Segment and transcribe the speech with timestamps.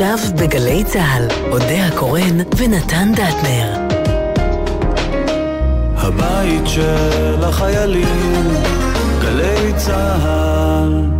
[0.00, 3.72] עכשיו בגלי צה"ל, אודה הקורן ונתן דטנר.
[5.96, 8.46] הבית של החיילים,
[9.20, 11.17] גלי צה"ל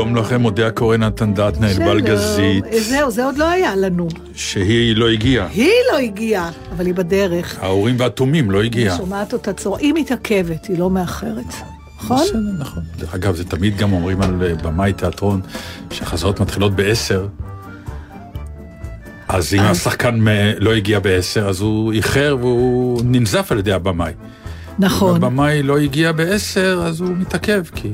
[0.00, 2.64] שלום לכם, מודה הקורא נתן דטנה, אלבל גזית.
[2.80, 4.08] זהו, זה עוד לא היה לנו.
[4.34, 5.48] שהיא לא הגיעה.
[5.48, 7.58] היא לא הגיעה, אבל היא בדרך.
[7.62, 8.94] ההורים והתומים לא הגיעה.
[8.94, 9.78] אני שומעת אותה צורה.
[9.78, 11.54] היא מתעכבת, היא לא מאחרת.
[11.96, 12.16] נכון?
[12.16, 12.82] בסדר, נכון.
[13.14, 15.40] אגב, זה תמיד גם אומרים על אה, במאי תיאטרון,
[15.90, 17.26] שהחזרות מתחילות בעשר.
[19.28, 20.24] אז אם השחקן
[20.58, 24.12] לא הגיע בעשר, אז הוא איחר והוא ננזף על ידי הבמאי.
[24.78, 25.16] נכון.
[25.16, 27.88] אם הבמאי לא הגיע בעשר, אז הוא מתעכב, כי...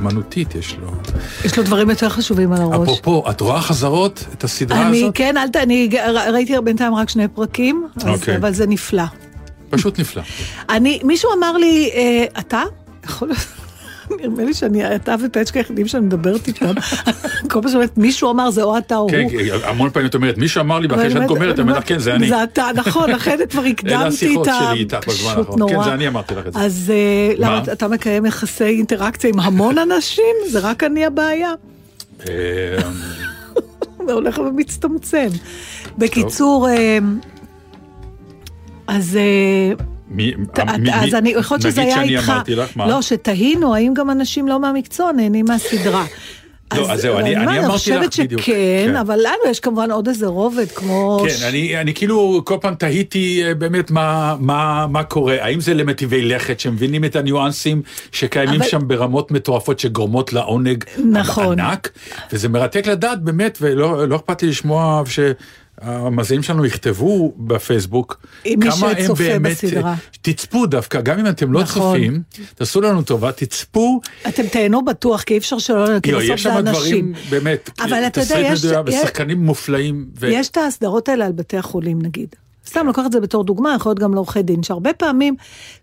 [0.00, 0.92] אמנותית יש לו.
[1.44, 2.88] יש לו דברים יותר חשובים על הראש.
[2.88, 5.14] אפרופו, את רואה חזרות את הסדרה אני, הזאת?
[5.14, 5.56] כן, אל ת...
[5.56, 5.88] אני
[6.32, 8.36] ראיתי בינתיים רק שני פרקים, אז, אוקיי.
[8.36, 9.02] אבל זה נפלא.
[9.70, 10.22] פשוט נפלא.
[10.70, 12.62] אני, מישהו אמר לי, אה, אתה?
[13.04, 13.40] יכול להיות...
[14.10, 16.66] נראה לי שאני, אתה ופצ'קה היחידים שאני מדברת איתם.
[17.50, 19.30] כל פעם שאומרת, מישהו אמר, זה או אתה או כן, הוא.
[19.30, 21.98] כן, המון פעמים את אומרת, מישהו אמר לי, ואחרי שאת גומרת, אני אומר לך, כן,
[21.98, 22.28] זה אני.
[22.28, 24.00] זה אתה, נכון, לכן כבר הקדמתי את ה...
[24.00, 25.68] אלה השיחות שלי איתך בזמן האחרון.
[25.68, 26.60] כן, זה אני אמרתי לך את זה.
[26.60, 30.34] אז אה, למה אתה מקיים יחסי אינטראקציה עם המון אנשים?
[30.48, 31.52] זה רק אני הבעיה.
[32.28, 32.34] אה,
[34.06, 35.28] זה הולך ומצטמצם.
[35.98, 36.98] בקיצור, אה,
[38.86, 39.18] אז...
[40.12, 40.32] מי,
[40.78, 42.88] מי, אז אני, יכול להיות שזה היה איתך, אמרתי לך, מה?
[42.88, 46.04] לא, שתהינו האם גם אנשים לא מהמקצוע נהנים מהסדרה.
[46.76, 47.98] לא, אז זהו, אני, אני אמרתי לך בדיוק.
[47.98, 48.52] אני חושבת שכן,
[48.86, 48.96] כן.
[48.96, 51.24] אבל לנו יש כמובן עוד איזה רובד, כמו...
[51.28, 51.42] כן, ש...
[51.42, 56.60] אני, אני כאילו כל פעם תהיתי באמת מה, מה, מה קורה, האם זה למטיבי לכת
[56.60, 58.70] שמבינים את הניואנסים שקיימים אבל...
[58.70, 61.60] שם ברמות מטורפות שגורמות לעונג נכון.
[61.60, 61.90] ענק,
[62.32, 65.20] וזה מרתק לדעת באמת, ולא לא אכפת לי לשמוע ש...
[65.82, 68.26] המאזינים שלנו יכתבו בפייסבוק
[68.60, 69.94] כמה הם באמת, בסדרה.
[70.22, 71.98] תצפו דווקא, גם אם אתם לא נכון.
[71.98, 72.22] צופים,
[72.54, 74.00] תעשו לנו טובה, תצפו.
[74.28, 76.60] אתם תהנו בטוח, כי אי אפשר שלא, כי בסוף יש שם.
[76.60, 78.64] דברים, באמת, אבל אתה יודע, יש...
[78.86, 80.06] ושחקנים מופלאים.
[80.20, 80.26] ו...
[80.26, 82.36] יש את ההסדרות האלה על בתי החולים, נגיד.
[82.66, 85.34] סתם לוקח את זה בתור דוגמה, יכול להיות גם לעורכי דין, שהרבה פעמים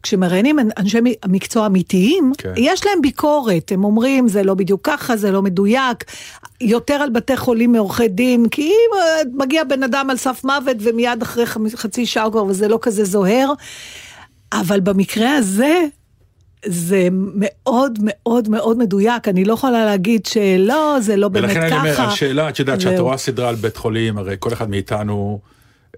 [0.04, 2.54] כשמראיינים אנשי מקצוע אמיתיים, כן.
[2.58, 6.04] יש להם ביקורת, הם אומרים זה לא בדיוק ככה, זה לא מדויק,
[6.62, 9.00] יותר על בתי חולים מעורכי דין, כי אם
[9.38, 11.46] מגיע בן אדם על סף מוות ומיד אחרי
[11.76, 13.54] חצי שעה כבר וזה לא כזה זוהר,
[14.54, 15.86] אבל במקרה הזה,
[16.66, 21.60] זה מאוד מאוד מאוד מדויק, אני לא יכולה להגיד שלא, זה לא באמת ככה.
[21.60, 24.70] ולכן אני אומר, השאלה, את יודעת, שאת רואה סדרה על בית חולים, הרי כל אחד
[24.70, 25.40] מאיתנו...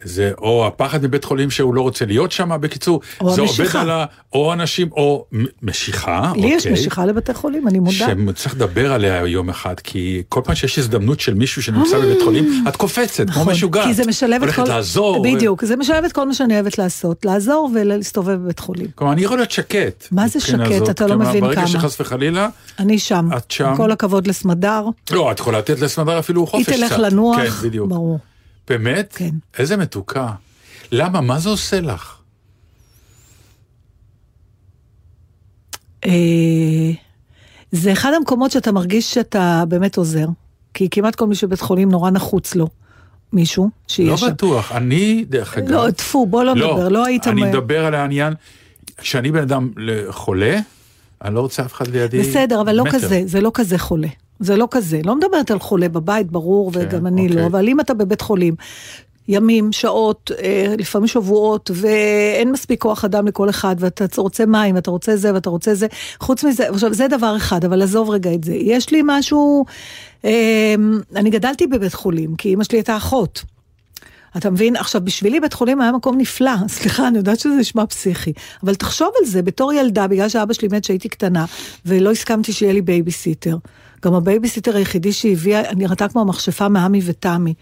[0.04, 3.64] זה או הפחד מבית חולים שהוא לא רוצה להיות שם, בקיצור, זה המשיכה.
[3.64, 4.06] עובד על ה...
[4.34, 5.26] או אנשים, או
[5.62, 6.56] משיכה, לי אוקיי.
[6.56, 8.08] יש משיכה לבתי חולים, אני מודה.
[8.36, 12.66] שצריך לדבר עליה יום אחד, כי כל פעם שיש הזדמנות של מישהו שנמצא בבית חולים,
[12.68, 13.88] את קופצת, נכון, כמו משוגעת.
[13.88, 14.70] כי זה משלב את הולכת כל...
[14.70, 15.24] לעזור.
[15.24, 15.66] בדיוק.
[15.66, 18.88] זה משלב את כל מה שאני אוהבת לעשות, לעזור ולהסתובב בבית חולים.
[18.96, 20.08] כלומר, אני יכול להיות שקט.
[20.12, 20.80] מה זה שקט?
[20.80, 20.90] זאת.
[20.90, 21.68] אתה לא מבין ברגע כמה.
[21.68, 22.50] שחס וחלילה...
[22.80, 23.30] אני שם.
[23.38, 23.66] את שם.
[23.66, 24.86] עם כל הכבוד לסמדר.
[25.12, 26.72] לא, את יכולה לתת לסמדר אפילו חופש קצת.
[26.72, 27.70] היא תלך לנוח, כן.
[27.88, 28.20] ברור.
[28.68, 29.14] באמת?
[29.18, 29.32] כן.
[29.58, 30.32] איזה מתוקה.
[30.92, 31.22] למה?
[31.22, 32.18] מה זה עושה לך?
[36.06, 36.92] אה,
[37.72, 40.28] זה אחד המקומות שאתה מרגיש שאתה באמת עוזר.
[40.74, 42.68] כי כמעט כל מי שבית חולים נורא נחוץ לו.
[43.34, 44.28] מישהו שיהיה לא שם.
[44.28, 45.72] בטוח, אני דרך אגב...
[45.72, 47.28] לא, טפו, בוא לא נדבר, לא היית...
[47.28, 48.34] אני מדבר על העניין,
[48.98, 49.72] כשאני בן אדם
[50.10, 50.60] חולה,
[51.24, 52.94] אני לא רוצה אף אחד לידי בסדר, אבל לא מטר.
[52.94, 54.08] כזה, זה לא כזה חולה.
[54.42, 55.02] זה לא כזה.
[55.06, 57.42] לא מדברת על חולה בבית, ברור, כן, וגם אני אוקיי.
[57.42, 58.56] לא, אבל אם אתה בבית חולים,
[59.28, 64.92] ימים, שעות, אה, לפעמים שבועות, ואין מספיק כוח אדם לכל אחד, ואתה רוצה מים, ואתה
[64.92, 65.88] רוצה זה, ואתה רוצה זה.
[66.20, 68.54] חוץ מזה, עכשיו, זה דבר אחד, אבל עזוב רגע את זה.
[68.54, 69.66] יש לי משהו,
[70.26, 70.76] אה,
[71.16, 73.44] אני גדלתי בבית חולים, כי אמא שלי הייתה אחות.
[74.38, 74.76] אתה מבין?
[74.76, 78.34] עכשיו, בשבילי בית חולים היה מקום נפלא, סליחה, אני יודעת שזה נשמע פסיכי,
[78.64, 81.46] אבל תחשוב על זה, בתור ילדה, בגלל שאבא שלי מת כשהייתי קטנה,
[81.86, 83.58] ולא הסכמתי שיהיה לי בייביסיטר.
[84.06, 87.54] גם הבייביסיטר היחידי שהביאה, נראתה כמו המכשפה מעמי ותמי.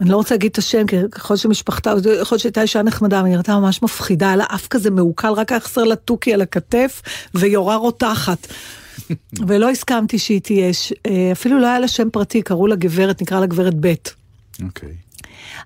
[0.00, 3.18] אני לא רוצה להגיד את השם, כי יכול להיות שמשפחתה, יכול להיות שהייתה אישה נחמדה,
[3.18, 6.40] אבל היא נראתה ממש מפחידה, על האף כזה מעוקל, רק היה חסר לה תוכי על
[6.40, 7.02] הכתף,
[7.34, 8.46] ויורה רותחת.
[9.48, 10.70] ולא הסכמתי שהיא תהיה,
[11.06, 13.94] אה, אפילו לא היה לה שם פרטי, קראו לה גברת, נקרא לה גברת ב'.
[14.62, 15.07] אוקיי.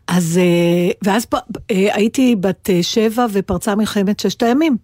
[0.06, 1.26] אז, אה, ואז
[1.70, 4.76] אה, הייתי בת שבע ופרצה מלחמת ששת הימים.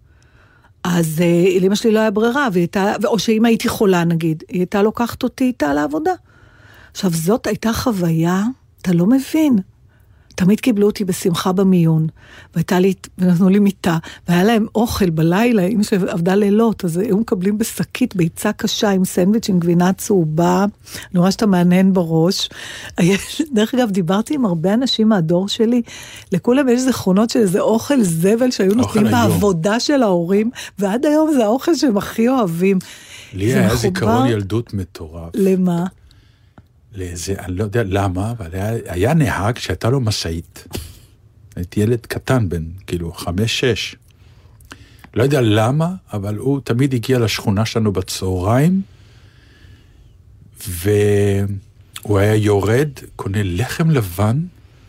[0.83, 1.21] אז
[1.61, 5.43] לאמא שלי לא היה ברירה, והייתה, או שאם הייתי חולה נגיד, היא הייתה לוקחת אותי
[5.43, 6.11] איתה לעבודה.
[6.91, 8.43] עכשיו, זאת הייתה חוויה,
[8.81, 9.59] אתה לא מבין.
[10.39, 12.07] תמיד קיבלו אותי בשמחה במיון,
[12.55, 13.97] והייתה לי, ונתנו לי מיטה,
[14.29, 19.05] והיה להם אוכל בלילה, אמא שלי עבדה לילות, אז היו מקבלים בשקית ביצה קשה עם
[19.05, 20.65] סנדוויץ' עם גבינה צהובה,
[21.11, 22.49] אני רואה שאתה מהנהן בראש.
[23.55, 25.81] דרך אגב, דיברתי עם הרבה אנשים מהדור שלי,
[26.31, 31.45] לכולם יש זיכרונות של איזה אוכל זבל שהיו נותנים בעבודה של ההורים, ועד היום זה
[31.45, 32.79] האוכל שהם הכי אוהבים.
[33.33, 35.31] לי היה זיכרון ילדות מטורף.
[35.35, 35.85] למה?
[36.93, 40.67] לאיזה, אני לא יודע למה, אבל היה, היה נהג שהייתה לו משאית.
[41.55, 43.95] הייתי ילד קטן, בן כאילו חמש-שש.
[45.13, 48.81] לא יודע למה, אבל הוא תמיד הגיע לשכונה שלנו בצהריים,
[50.67, 54.45] והוא היה יורד, קונה לחם לבן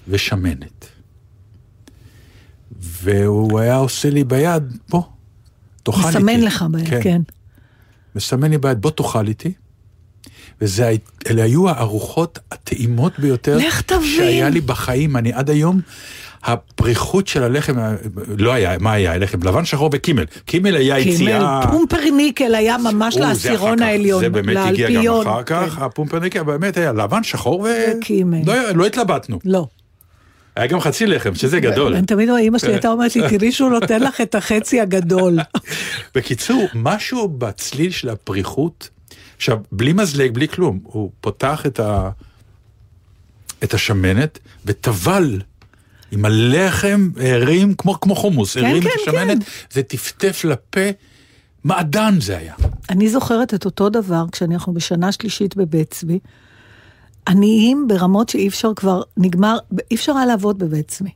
[0.08, 0.86] ושמנת.
[2.80, 5.02] והוא היה עושה לי ביד, בוא,
[5.82, 6.18] תאכל איתי.
[6.18, 7.00] מסמן לך ביד, כן.
[7.02, 7.22] כן.
[8.14, 9.52] מסמן לי ביד, בוא תאכל איתי.
[10.60, 13.58] ואלה היו הארוחות הטעימות ביותר.
[14.02, 15.16] שהיה לי בחיים.
[15.16, 15.80] אני עד היום,
[16.44, 17.74] הפריחות של הלחם,
[18.38, 19.18] לא היה, מה היה?
[19.18, 20.24] לחם לבן, שחור וקימל.
[20.44, 21.60] קימל היה יציאה...
[21.62, 25.82] קימל, פומפרניקל היה ממש לעשירון העליון, זה באמת הגיע גם אחר כך, כן.
[25.82, 27.68] הפומפרניקל באמת היה לבן, שחור ו...
[27.98, 28.38] וקימל.
[28.46, 29.38] לא, לא התלבטנו.
[29.44, 29.66] לא.
[30.56, 31.94] היה גם חצי לחם, שזה גדול.
[31.94, 35.38] אני תמיד רואה, אמא שלי הייתה אומרת לי, תראי שהוא נותן לך את החצי הגדול.
[36.14, 38.88] בקיצור, משהו בצליל של הפריחות,
[39.40, 42.10] עכשיו, בלי מזלג, בלי כלום, הוא פותח את, ה...
[43.64, 45.40] את השמנת וטבל
[46.12, 49.50] עם הלחם, הרים כמו, כמו חומוס, כן, הרים כן, את השמנת, כן.
[49.70, 50.80] זה טפטף לפה,
[51.64, 52.54] מעדן זה היה.
[52.90, 56.18] אני זוכרת את אותו דבר כשאנחנו בשנה שלישית בבית צבי.
[57.28, 59.58] עניים ברמות שאי אפשר כבר, נגמר,
[59.90, 61.10] אי אפשר היה לעבוד בבית צבי.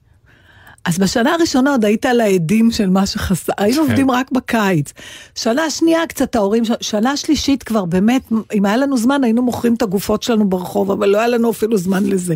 [0.85, 3.89] אז בשנה הראשונה עוד היית על העדים של מה שחסר, היינו כן.
[3.89, 4.93] עובדים רק בקיץ.
[5.35, 8.23] שנה שנייה קצת ההורים, שנה שלישית כבר באמת,
[8.55, 11.77] אם היה לנו זמן היינו מוכרים את הגופות שלנו ברחוב, אבל לא היה לנו אפילו
[11.77, 12.35] זמן לזה.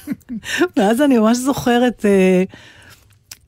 [0.76, 2.42] ואז אני ממש זוכרת, אה,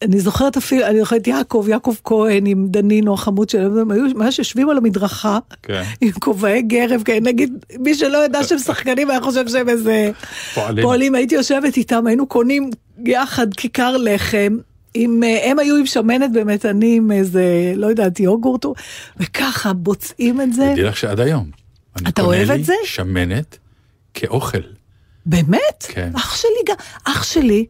[0.02, 4.38] אני זוכרת אפילו, אני זוכרת יעקב, יעקב כהן עם דנינו החמוד שלהם, הם היו ממש
[4.38, 5.82] יושבים על המדרכה, כן.
[6.00, 10.10] עם כובעי גרב, כן, נגיד, מי שלא ידע שהם שחקנים היה חושב שהם איזה
[10.54, 10.84] פועלים.
[10.84, 12.70] פועלים, הייתי יושבת איתם, היינו קונים
[13.04, 14.56] יחד כיכר לחם.
[14.94, 18.66] עם, אה, הם היו עם שמנת באמת, אני עם איזה, לא יודעת, יוגורט,
[19.16, 20.70] וככה בוצעים את זה.
[20.72, 21.50] תדעי לך שעד היום.
[22.08, 22.74] אתה אוהב את זה?
[22.84, 23.58] שמנת
[24.14, 24.58] כאוכל.
[25.26, 25.86] באמת?
[25.88, 26.10] כן.
[26.16, 27.66] אח שלי אח שלי,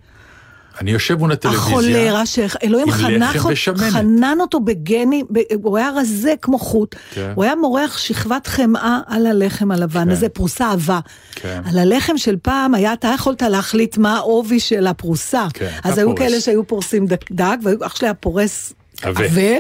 [0.81, 1.67] אני יושב מול הטלוויזיה.
[1.67, 3.49] החולרה שאלוהים חנך.
[3.90, 7.32] חנן אותו בגני, ב- הוא היה רזה כמו חוט, כן.
[7.34, 10.11] הוא היה מורח שכבת חמאה על הלחם הלבן כן.
[10.11, 11.00] הזה, פרוסה עבה.
[11.34, 11.61] כן.
[11.64, 15.46] על הלחם של פעם היה, אתה יכולת להחליט מה העובי של הפרוסה.
[15.55, 16.14] כן, אז אתה היו.
[16.14, 18.72] כאלה שהיו פורסים דק, דק ואח שלי היה פורס
[19.02, 19.25] עבה.
[19.25, 19.56] עבה,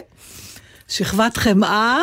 [0.88, 2.00] שכבת חמאה.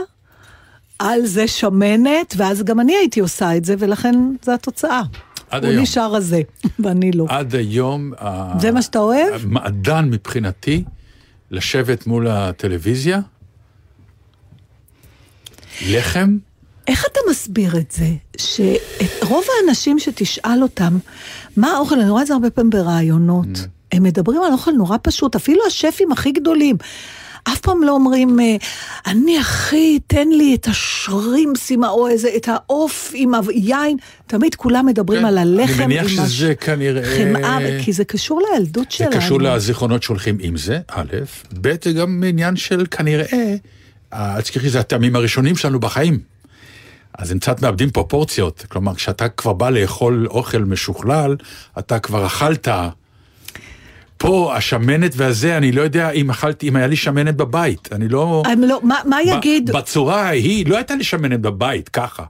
[0.99, 5.01] על זה שמנת, ואז גם אני הייתי עושה את זה, ולכן זו התוצאה.
[5.53, 5.83] עד הוא היום.
[5.83, 6.41] נשאר רזה,
[6.83, 7.25] ואני לא.
[7.29, 8.11] עד היום...
[8.19, 9.33] ה- זה מה שאתה אוהב?
[9.45, 10.83] המעדן מבחינתי,
[11.51, 13.19] לשבת מול הטלוויזיה,
[15.87, 16.37] לחם,
[16.87, 18.05] איך אתה מסביר את זה,
[18.37, 20.97] שרוב האנשים שתשאל אותם,
[21.57, 23.67] מה האוכל, אני רואה את זה הרבה פעמים בראיונות, Mm.
[23.91, 26.75] הם מדברים על אוכל נורא פשוט, אפילו השפים הכי גדולים.
[27.43, 28.55] אף פעם לא אומרים, אה,
[29.05, 33.97] אני אחי, תן לי את השרימפסים, או איזה, את העוף עם היין.
[34.27, 35.73] תמיד כולם מדברים כן, על הלחם.
[35.73, 37.03] אני מניח עם הש- שזה כנראה...
[37.17, 39.11] חמאה, כי זה קשור לילדות זה שלנו.
[39.17, 41.03] קשור לזיכרונות שהולכים עם זה, א',
[41.61, 43.25] ב', זה גם עניין של כנראה,
[44.13, 46.19] אה, אל תשכחי, זה הטעמים הראשונים שלנו בחיים.
[47.17, 48.65] אז הם קצת מאבדים פרופורציות.
[48.69, 51.35] כלומר, כשאתה כבר בא לאכול אוכל משוכלל,
[51.79, 52.67] אתה כבר אכלת.
[54.23, 57.89] פה השמנת והזה, אני לא יודע אם אכלתי, אם היה לי שמנת בבית.
[57.91, 58.43] אני לא...
[58.45, 59.71] הם לא, מה, מה יגיד?
[59.71, 62.23] בצורה ההיא, לא הייתה לי שמנת בבית, ככה.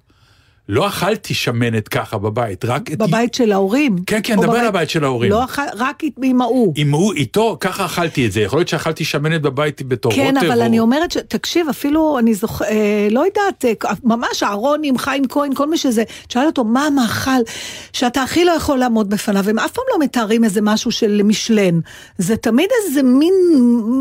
[0.70, 2.92] לא אכלתי שמנת ככה בבית, רק...
[2.92, 3.34] בבית את...
[3.34, 3.96] של ההורים?
[4.06, 5.32] כן, כן, דבר על הבית של ההורים.
[5.32, 5.62] לא אכל...
[5.78, 6.74] רק עם ההוא.
[6.78, 8.42] עם ההוא, איתו, ככה אכלתי את זה.
[8.42, 10.40] יכול להיות שאכלתי שמנת בבית בתור כן, רוטב.
[10.40, 10.66] כן, אבל או...
[10.66, 11.18] אני אומרת, ש...
[11.18, 15.78] תקשיב, אפילו, אני זוכר, אה, לא יודעת, אה, ממש אהרון עם חיים כהן, כל מי
[15.78, 17.42] שזה, תשאל אותו, מה המאכל
[17.94, 19.50] שאתה הכי לא יכול לעמוד בפניו?
[19.50, 21.80] הם אף פעם לא מתארים איזה משהו של משלן.
[22.18, 23.34] זה תמיד איזה מין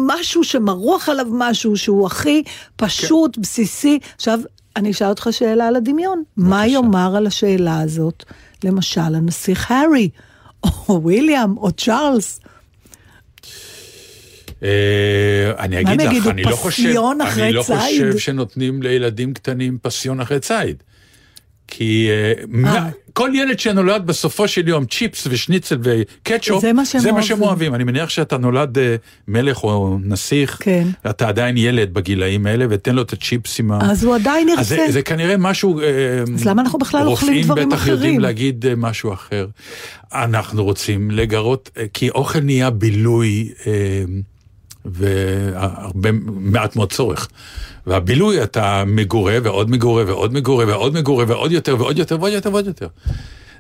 [0.06, 2.42] משהו שמרוח עליו משהו שהוא הכי
[2.76, 3.42] פשוט, כן.
[3.42, 3.98] בסיסי.
[4.16, 4.40] עכשיו,
[4.76, 6.22] אני אשאל אותך שאלה על הדמיון.
[6.36, 6.50] בבקשה.
[6.50, 8.24] מה יאמר על השאלה הזאת,
[8.64, 10.08] למשל, הנסיך הארי,
[10.64, 12.40] או וויליאם, או צ'ארלס?
[14.62, 16.96] אה, אני אגיד לך, אני לא חושב,
[17.38, 20.82] אני לא חושב שנותנים לילדים קטנים פסיון אחרי ציד.
[21.68, 22.32] כי אה,
[22.64, 22.88] אה.
[23.12, 27.42] כל ילד שנולד בסופו של יום צ'יפס ושניצל וקטשופ, זה מה שהם זה מה שהם
[27.42, 27.74] אוהבים.
[27.74, 28.96] אני מניח שאתה נולד אה,
[29.28, 30.88] מלך או נסיך, כן.
[31.10, 33.72] אתה עדיין ילד בגילאים האלה, ותן לו את הצ'יפסים.
[33.72, 34.62] אז הוא עדיין ירצה.
[34.62, 35.80] זה, זה כנראה משהו...
[36.34, 37.60] אז למה אנחנו בכלל אוכלים דברים אחרים?
[37.68, 39.46] רופאים בטח יודעים להגיד משהו אחר.
[40.12, 43.48] אנחנו רוצים לגרות, כי אוכל נהיה בילוי.
[44.84, 47.28] והרבה, מעט מאוד צורך.
[47.86, 52.50] והבילוי אתה מגורה ועוד מגורה ועוד מגורה ועוד מגורה ועוד יותר ועוד יותר ועוד יותר
[52.52, 52.86] ועוד יותר.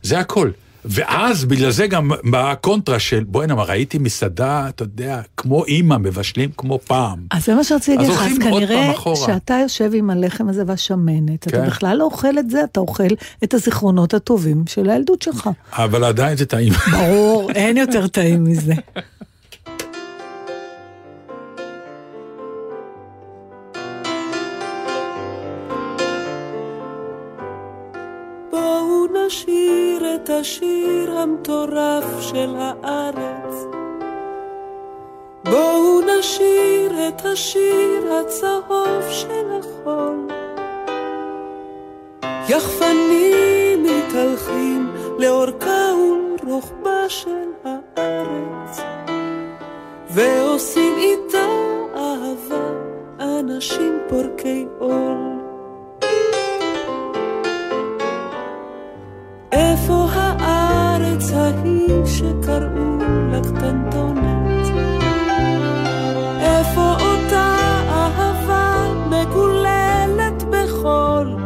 [0.02, 0.50] זה הכל.
[0.84, 5.96] ואז בגלל זה גם באה הקונטרה של בוא'נה, מה ראיתי מסעדה, אתה יודע, כמו אימא,
[5.96, 7.18] מבשלים כמו פעם.
[7.30, 11.58] אז זה מה שרציתי להגיד לך, אז כנראה שאתה יושב עם הלחם הזה והשמנת, כן.
[11.58, 13.08] אתה בכלל לא אוכל את זה, אתה אוכל
[13.44, 15.50] את הזיכרונות הטובים של הילדות שלך.
[15.72, 16.72] אבל עדיין זה טעים.
[16.90, 18.74] ברור, אין יותר טעים מזה.
[29.32, 33.54] נשיר את השיר המטורף של הארץ.
[35.44, 40.28] בואו נשיר את השיר הצהוב של החול.
[42.48, 48.80] יחפנים מתהלכים לאורכה ולרוחבה של הארץ,
[50.10, 51.46] ועושים איתה
[51.94, 52.68] אהבה
[53.20, 55.31] אנשים פורקי עול.
[59.52, 62.98] איפה הארץ ההיא שקראו
[63.32, 64.66] לה קטנטונת?
[66.40, 67.56] איפה אותה
[67.88, 71.36] אהבה מגוללת בחול?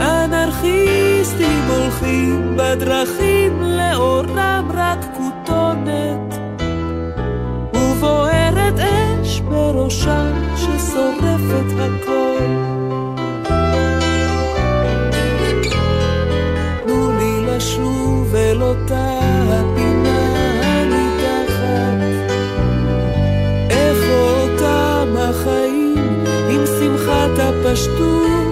[0.00, 6.34] אנרכיסטים הולכים בדרכים לאורם רק כותונת
[7.74, 12.69] ובוערת אש בראשם ששורפת הכל
[18.50, 20.18] אל אותה הפינה
[20.62, 22.02] הנידחת.
[23.70, 28.49] איפה אותם החיים עם שמחת הפשטות?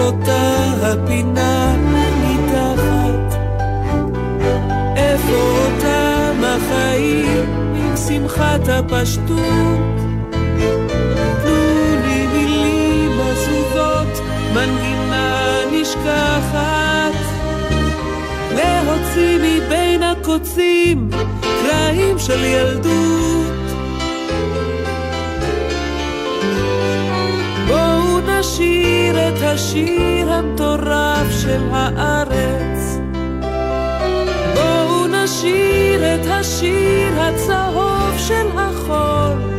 [0.00, 1.76] אותה הפינה
[2.22, 3.38] מתחת.
[4.96, 9.30] איפה אותם החיים עם שמחת הפשטות?
[11.42, 14.20] תנו לי מילים עזובות,
[14.54, 17.14] מנגינה נשכחת.
[18.54, 21.10] להוציא מבין הקוצים
[21.40, 22.99] קרעים של ילדות.
[28.40, 32.98] נשיר את השיר המטורף של הארץ.
[34.54, 39.49] בואו נשיר את השיר הצהוב של החול.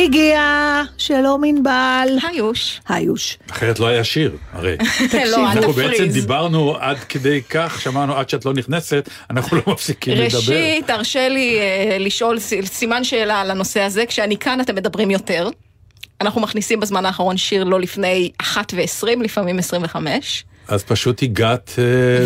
[0.00, 2.08] היא הגיעה, שלום ענבל.
[2.28, 2.80] היוש.
[2.88, 3.38] היוש.
[3.50, 4.76] אחרת לא היה שיר, הרי.
[5.30, 6.06] לא, אנחנו אל בעצם.
[6.08, 10.24] דיברנו עד כדי כך, שמענו עד שאת לא נכנסת, אנחנו לא מפסיקים לדבר.
[10.36, 14.06] ראשית, תרשה לי אה, לשאול ס- סימן שאלה על הנושא הזה.
[14.06, 15.48] כשאני כאן אתם מדברים יותר.
[16.20, 20.44] אנחנו מכניסים בזמן האחרון שיר לא לפני 1 ו-20, לפעמים 25.
[20.70, 21.84] אז פשוט הגעת אה,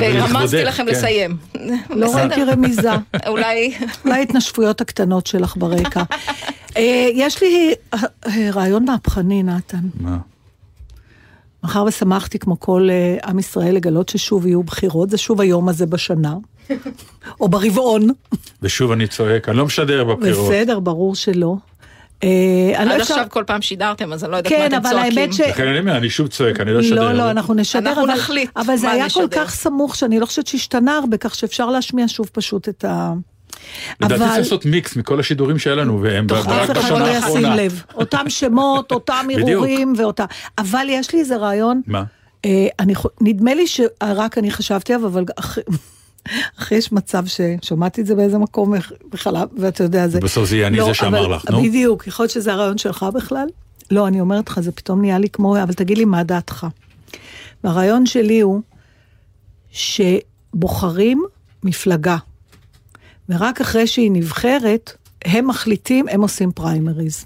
[0.08, 0.34] ולכבודך.
[0.34, 0.92] ורמזתי לכם כן.
[0.92, 1.36] לסיים.
[1.90, 2.16] לא.
[2.16, 2.90] ראיתי רמיזה.
[3.26, 3.74] אולי...
[4.04, 6.02] אולי ההתנשפויות הקטנות שלך ברקע.
[6.76, 8.00] אה, יש לי אה,
[8.52, 9.88] רעיון מהפכני, נתן.
[10.00, 10.18] מה?
[11.64, 15.86] מאחר ושמחתי כמו כל אה, עם ישראל לגלות ששוב יהיו בחירות, זה שוב היום הזה
[15.86, 16.34] בשנה,
[17.40, 18.08] או ברבעון,
[18.62, 20.52] ושוב אני צועק, אני לא משדר בבחירות.
[20.52, 21.56] בסדר, ברור שלא.
[22.24, 24.74] אה, אני לא עד עכשיו כל פעם שידרתם, אז אני לא יודעת מה כן, אתם
[24.74, 25.18] אבל צועקים.
[25.18, 25.40] האמת ש...
[25.40, 26.94] לכן אני אומר, אני שוב צועק, אני לא אשדר.
[27.02, 29.44] לא, לא, אנחנו נשדר, אנחנו אבל, נחליט אבל זה מה היה כל נשדר.
[29.44, 33.12] כך סמוך שאני לא חושבת שהשתנה הרבה, כך שאפשר להשמיע שוב פשוט את ה...
[34.00, 37.04] לדעתי אבל- צריך לעשות מיקס מכל השידורים שהיה לנו, והם רק אף אחד בשנה לא
[37.04, 37.56] ישים האחרונה.
[37.56, 37.82] לב.
[37.94, 39.26] אותם שמות, אותם.
[39.34, 40.24] הרהורים ואותה...
[40.58, 42.02] אבל יש לי איזה רעיון, מה?
[42.44, 42.66] אה,
[43.20, 45.24] נדמה לי שרק אני חשבתי עליו, אבל
[46.58, 48.74] אחרי יש מצב ששמעתי את זה באיזה מקום
[49.10, 50.20] בחלב, ואתה יודע, זה...
[50.20, 51.62] בסוף זה יהיה אני לא, זה שאמר לך, נו.
[51.62, 53.46] בדיוק, יכול להיות שזה הרעיון שלך בכלל.
[53.90, 56.66] לא, אני אומרת לך, זה פתאום נהיה לי כמו, אבל תגיד לי מה דעתך.
[57.64, 58.60] והרעיון שלי הוא
[59.72, 61.24] שבוחרים
[61.62, 62.16] מפלגה,
[63.28, 64.92] ורק אחרי שהיא נבחרת,
[65.24, 67.24] הם מחליטים, הם עושים פריימריז.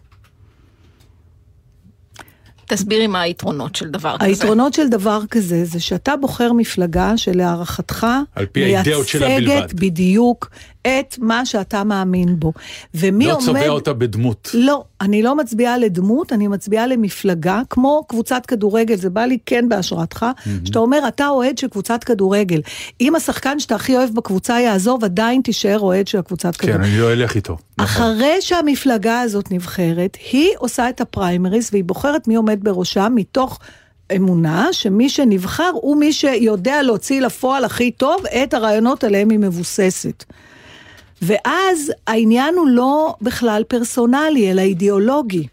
[2.68, 4.26] תסבירי מה היתרונות של דבר כזה.
[4.26, 8.06] היתרונות של דבר כזה זה שאתה בוחר מפלגה שלהערכתך.
[8.56, 10.50] מייצגת בדיוק
[10.88, 12.52] את מה שאתה מאמין בו.
[12.94, 13.44] ומי לא עומד...
[13.44, 14.50] צובע אותה בדמות.
[14.54, 19.68] לא, אני לא מצביעה לדמות, אני מצביעה למפלגה, כמו קבוצת כדורגל, זה בא לי כן
[19.68, 20.26] בהשראתך,
[20.64, 22.60] שאתה אומר, אתה אוהד של קבוצת כדורגל.
[23.00, 26.84] אם השחקן שאתה הכי אוהב בקבוצה יעזוב, עדיין תישאר אוהד של הקבוצת כן, כדורגל.
[26.84, 27.56] אני לא אלך איתו.
[27.78, 27.84] נכון.
[27.84, 33.58] אחרי שהמפלגה הזאת נבחרת, היא עושה את הפריימריז והיא בוחרת מי עומד בראשה מתוך
[34.16, 40.24] אמונה שמי שנבחר הוא מי שיודע להוציא לפועל הכי טוב את הרעיונות עליהם היא מבוססת.
[41.22, 45.46] ואז העניין הוא לא בכלל פרסונלי, אלא אידיאולוגי.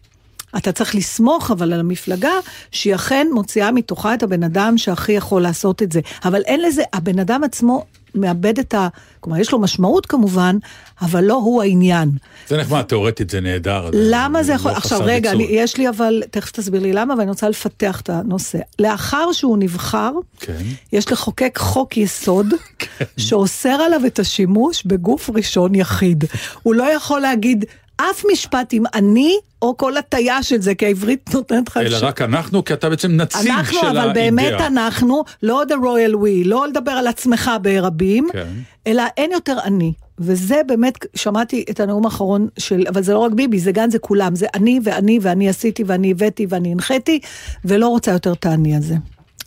[0.56, 2.32] אתה צריך לסמוך אבל על המפלגה
[2.72, 6.00] שהיא אכן מוציאה מתוכה את הבן אדם שהכי יכול לעשות את זה.
[6.24, 7.84] אבל אין לזה, הבן אדם עצמו
[8.16, 8.88] מאבד את ה...
[9.20, 10.56] כלומר, יש לו משמעות כמובן,
[11.02, 12.10] אבל לא הוא העניין.
[12.48, 13.90] זה נחמד, תיאורטית זה נהדר.
[13.92, 14.70] למה זה יכול...
[14.70, 15.46] לא עכשיו רגע, אני.
[15.50, 18.58] יש לי אבל, תכף תסביר לי למה, ואני רוצה לפתח את הנושא.
[18.78, 20.62] לאחר שהוא נבחר, כן.
[20.92, 22.46] יש לחוקק חוק יסוד
[23.16, 26.24] שאוסר עליו את השימוש בגוף ראשון יחיד.
[26.62, 27.64] הוא לא יכול להגיד
[27.96, 31.76] אף משפט עם אני, או כל הטיה של זה, כי העברית נותנת לך...
[31.76, 34.66] אלא אפשר- רק אנחנו, כי אתה בעצם נציג אנחנו, של אבל באמת האידאה.
[34.66, 38.46] אנחנו, לא the royal we, לא לדבר על עצמך ברבים, כן.
[38.86, 39.92] אלא אין יותר אני.
[40.18, 43.98] וזה באמת, שמעתי את הנאום האחרון של, אבל זה לא רק ביבי, זה גם זה
[43.98, 47.20] כולם, זה אני ואני ואני עשיתי ואני הבאתי ואני הנחיתי,
[47.64, 48.94] ולא רוצה יותר את האני הזה.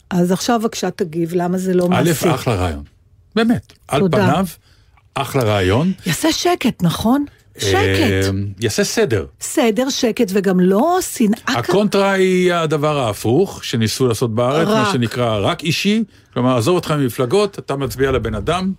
[0.10, 2.30] אז עכשיו בבקשה תגיב, למה זה לא א', מעשי?
[2.34, 2.84] אחלה רעיון.
[3.36, 3.74] באמת.
[3.88, 4.18] על תודה.
[4.18, 4.46] פניו,
[5.16, 5.92] אחלה רעיון.
[6.06, 7.26] יעשה שקט, נכון?
[7.60, 7.76] שקט.
[7.76, 9.26] אה, יעשה סדר.
[9.42, 11.40] סדר, שקט, וגם לא שנאה.
[11.48, 14.90] הקונטרה היא הדבר ההפוך שניסו לעשות בארץ, מה.
[14.94, 18.72] שנקרא רק אישי, כלומר עזוב אותך ממפלגות, אתה מצביע לבן אדם.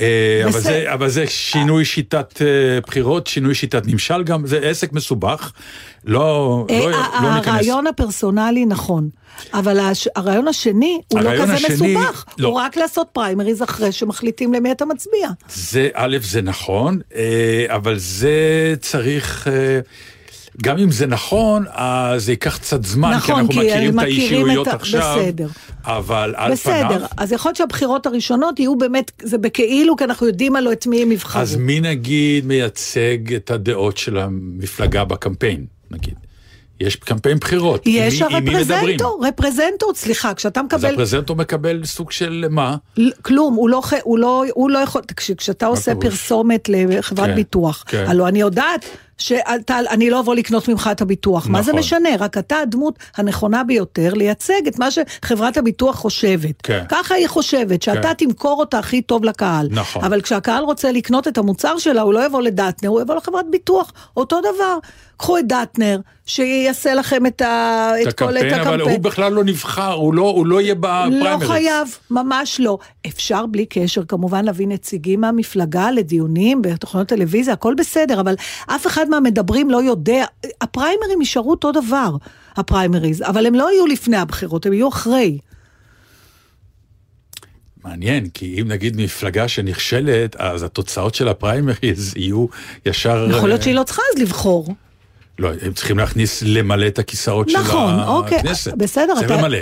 [0.00, 0.60] אה, אבל.
[0.60, 2.46] זה, אבל זה שינוי שיטת אה,
[2.86, 5.52] בחירות, שינוי שיטת ממשל גם, זה עסק מסובך,
[6.04, 7.48] לא, אה, לא, לא ניכנס.
[7.54, 9.08] הרעיון הפרסונלי נכון,
[9.54, 12.48] אבל הש- הרעיון השני הוא לא הרעיון כזה השני- מסובך, לא.
[12.48, 15.28] הוא רק לעשות פריימריז אחרי שמחליטים למי אתה מצביע.
[15.48, 16.98] זה, א', זה נכון,
[17.68, 18.34] אבל זה
[18.80, 19.46] צריך,
[20.62, 24.04] גם אם זה נכון, אז זה ייקח קצת זמן, כי נכון, אנחנו כי מכירים את
[24.04, 25.48] מכירים את ה- עכשיו, בסדר.
[25.84, 30.26] אבל על בסדר, פניו, אז יכול להיות שהבחירות הראשונות יהיו באמת, זה בכאילו, כי אנחנו
[30.26, 31.42] יודעים הלוא את מי הם יבחרו.
[31.42, 36.14] אז מי נגיד מייצג את הדעות של המפלגה בקמפיין, נגיד?
[36.80, 38.76] יש קמפיין בחירות, עם יש מי- עם מי מדברים?
[38.78, 40.92] הרפרזנטור, רפרזנטור, סליחה, כשאתה אז מקבל...
[40.94, 42.76] הפרזנטור מקבל סוג של מה?
[43.22, 45.94] כלום, הוא לא, הוא לא, הוא לא יכול, תקשיב, כשאתה עושה?
[45.94, 48.04] פרסומת לחברת כן, ביטוח, כן.
[48.08, 48.84] הלוא אני יודעת
[49.18, 51.80] שאני לא אבוא לקנות ממך את הביטוח, מה זה נכון.
[51.80, 52.08] משנה?
[52.18, 56.62] רק אתה הדמות הנכונה ביותר לייצג את מה שחברת הביטוח חושבת.
[56.62, 56.84] כן.
[56.88, 58.12] ככה היא חושבת, שאתה כן.
[58.26, 59.68] תמכור אותה הכי טוב לקהל.
[59.70, 60.04] נכון.
[60.04, 63.92] אבל כשהקהל רוצה לקנות את המוצר שלה, הוא לא יבוא לדטנר, הוא יבוא לחברת ביטוח,
[64.16, 64.78] אותו דבר.
[65.18, 67.92] קחו את דטנר, שיעשה לכם את, ה...
[68.02, 71.42] את הקמפיין, אבל הוא בכלל לא נבחר, הוא לא, הוא לא יהיה בפריימריז.
[71.42, 72.78] לא חייב, ממש לא.
[73.06, 78.34] אפשר בלי קשר כמובן להביא נציגים מהמפלגה לדיונים בתוכניות טלוויזיה, הכל בסדר, אבל
[78.66, 80.24] אף אחד מהמדברים לא יודע.
[80.60, 82.16] הפריימריז יישארו אותו דבר,
[82.56, 85.38] הפריימריז, אבל הם לא יהיו לפני הבחירות, הם יהיו אחרי.
[87.84, 92.46] מעניין, כי אם נגיד מפלגה שנכשלת, אז התוצאות של הפריימריז יהיו
[92.86, 93.26] ישר...
[93.30, 94.74] יכול להיות אה, שהיא לא צריכה אז לבחור.
[95.38, 98.72] לא, הם צריכים להכניס, למלא את הכיסאות של נכון, אוקיי, הכנסת.
[98.76, 99.58] בסדר, זה אתה- למלא.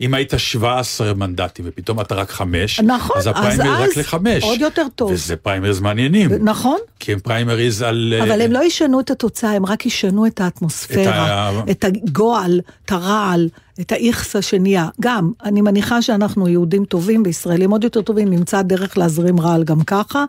[0.00, 4.42] אם היית 17 מנדטים ופתאום אתה רק חמש, נכון, אז הפריימריז רק אז לחמש.
[4.44, 5.10] עוד יותר טוב.
[5.12, 6.30] וזה פריימריז מעניינים.
[6.44, 6.78] נכון.
[7.00, 8.14] כי הם פריימריז על...
[8.18, 11.86] אה, אבל הם לא ישנו את התוצאה, הם רק ישנו את האטמוספירה, את את, ה-
[11.86, 13.48] הגועל, את הרעל,
[13.80, 14.88] את האיכסה שנהיה.
[15.00, 19.84] גם, אני מניחה שאנחנו יהודים טובים וישראלים עוד יותר טובים, נמצא דרך להזרים רעל גם
[19.84, 20.24] ככה,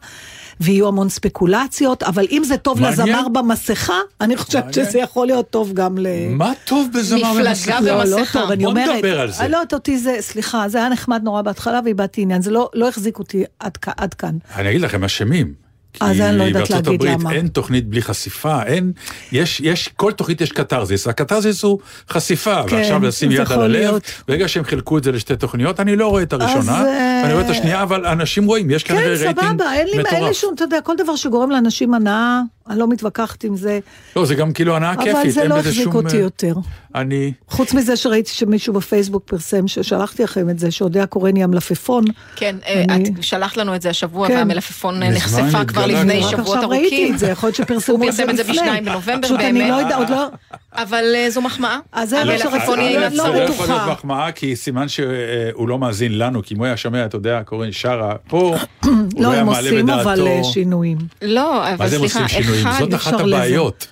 [0.59, 3.07] ויהיו המון ספקולציות, אבל אם זה טוב מעניין.
[3.07, 4.85] לזמר במסכה, אני חושבת מעניין.
[4.89, 6.07] שזה יכול להיות טוב גם ל...
[6.29, 7.81] מה טוב בזמר מפלגה במסכה?
[7.81, 7.81] במסכה.
[7.81, 9.43] לא, לא טוב, אני בוא אומרת, נדבר על זה.
[9.43, 12.87] אה, לא, אותי זה, סליחה, זה היה נחמד נורא בהתחלה ואיבדתי עניין, זה לא, לא
[12.87, 14.37] החזיק אותי עד, עד כאן.
[14.55, 15.68] אני אגיד לכם, אשמים.
[15.93, 17.31] כי אז אני לא יודעת להגיד הברית למה.
[17.31, 18.91] אין תוכנית בלי חשיפה, אין,
[19.31, 23.99] יש, יש, כל תוכנית יש קתרזיס, הקתרזיס הוא חשיפה, כן, ועכשיו לשים יד על הלב.
[24.27, 27.33] ברגע שהם חילקו את זה לשתי תוכניות, אני לא רואה את הראשונה, אז, אה, אני
[27.33, 30.17] רואה את השנייה, אבל אנשים רואים, יש כנראה כן, רייטינג סבבה, אין לי, אין לי
[30.17, 30.33] מטורף.
[30.35, 33.79] שום, אתה יודע, כל דבר שגורם לאנשים הנאה, אני לא מתווכחת עם זה,
[34.15, 35.95] לא, זה גם כאילו הנאה כיפית, אבל זה לא החזיק שום...
[35.95, 36.53] אותי אה, יותר.
[36.95, 42.03] אני, חוץ מזה שראיתי שמישהו בפייסבוק פרסם, ששלחתי לכם את זה, שאודיה קורני המלפפון.
[42.35, 44.35] כן, אה, אני- את שלחת לנו את זה השבוע, כן.
[44.37, 45.85] והמלפפון מזמן נחשפה כבר.
[45.85, 47.13] לפני רק רק שבועות עכשיו ראיתי ארוכים.
[47.13, 48.51] את זה, יכול להיות שפרסמו הוא את זה פרסם לפני.
[48.51, 49.69] את זה ב-2 בנובמבר, פשוט אני.
[49.69, 50.27] לא יודעת, עוד לא...
[50.73, 51.79] אבל אה, זו מחמאה.
[51.91, 53.35] אז זה מה שרציתי, יהיה לא- לא זה הצהוב.
[53.35, 53.63] לא בטוחה.
[53.63, 57.15] יכול להיות מחמאה, כי סימן שהוא לא מאזין לנו, כי אם הוא היה שומע, אתה
[57.15, 58.37] יודע, קוראים שרה פה,
[58.85, 60.27] הוא לא, לא היה הם מעלה עושים אבל בדעתו.
[60.27, 60.97] אה, שינויים.
[61.21, 62.58] לא, אבל זה הם סליחה, עושים שינויים?
[62.61, 62.79] אחד...
[62.79, 63.19] זאת אחת.
[63.19, 63.87] הבעיות.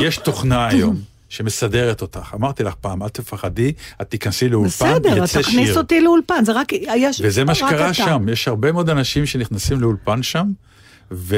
[0.00, 0.96] יש תוכנה היום
[1.28, 2.34] שמסדרת אותך.
[2.34, 3.72] אמרתי לך פעם, אל תפחדי,
[4.02, 5.78] את תיכנסי לאולפן, בסדר, יצא תכניס שיר.
[5.78, 7.20] אותי לאולפן, זה רק, יש...
[7.24, 7.94] וזה מה שקרה אתה.
[7.94, 10.46] שם, יש הרבה מאוד אנשים שנכנסים לאולפן שם,
[11.12, 11.36] ו...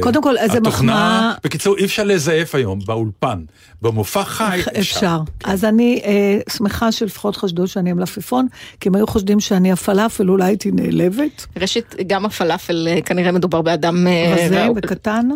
[0.00, 3.44] קודם כל, איזה התוכנה- מחמאה- בקיצור, אי אפשר לזייף היום באולפן.
[3.82, 4.80] במופע חי אפשר.
[4.80, 5.18] אפשר.
[5.40, 5.50] כן.
[5.50, 6.12] אז אני אה,
[6.56, 8.46] שמחה שלפחות חשדו שאני המלפפון,
[8.80, 11.46] כי הם היו חושדים שאני הפלאפל, אולי הייתי נעלבת.
[11.60, 15.28] ראשית, גם הפלאפל, אה, כנראה מדובר באדם אה, רזה רא- וקטן.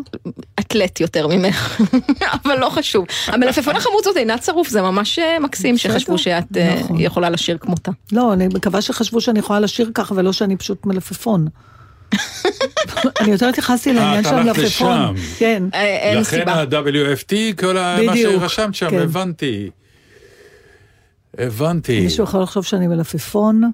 [0.61, 1.81] אתלט יותר ממך,
[2.45, 3.05] אבל לא חשוב.
[3.27, 7.01] המלפפון החמוץ הזאת אינה צרוף, זה ממש אה, מקסים שחשבו שאת אה, נכון.
[7.01, 7.91] יכולה לשיר כמותה.
[8.13, 11.49] לא, אני מקווה שחשבו שאני יכולה לשיר ככה, ולא שאני פשוט מלפפון.
[13.21, 15.15] אני יותר התייחסתי לעניין אתה של המלפפון.
[15.39, 15.63] כן.
[15.75, 16.53] אה, אין לכן סיבה.
[16.53, 17.75] ה-WFT, כל
[18.07, 18.99] מה שרשמת שם, כן.
[18.99, 19.71] הבנתי.
[21.39, 22.01] הבנתי.
[22.01, 23.71] מישהו יכול לחשוב שאני מלפפון?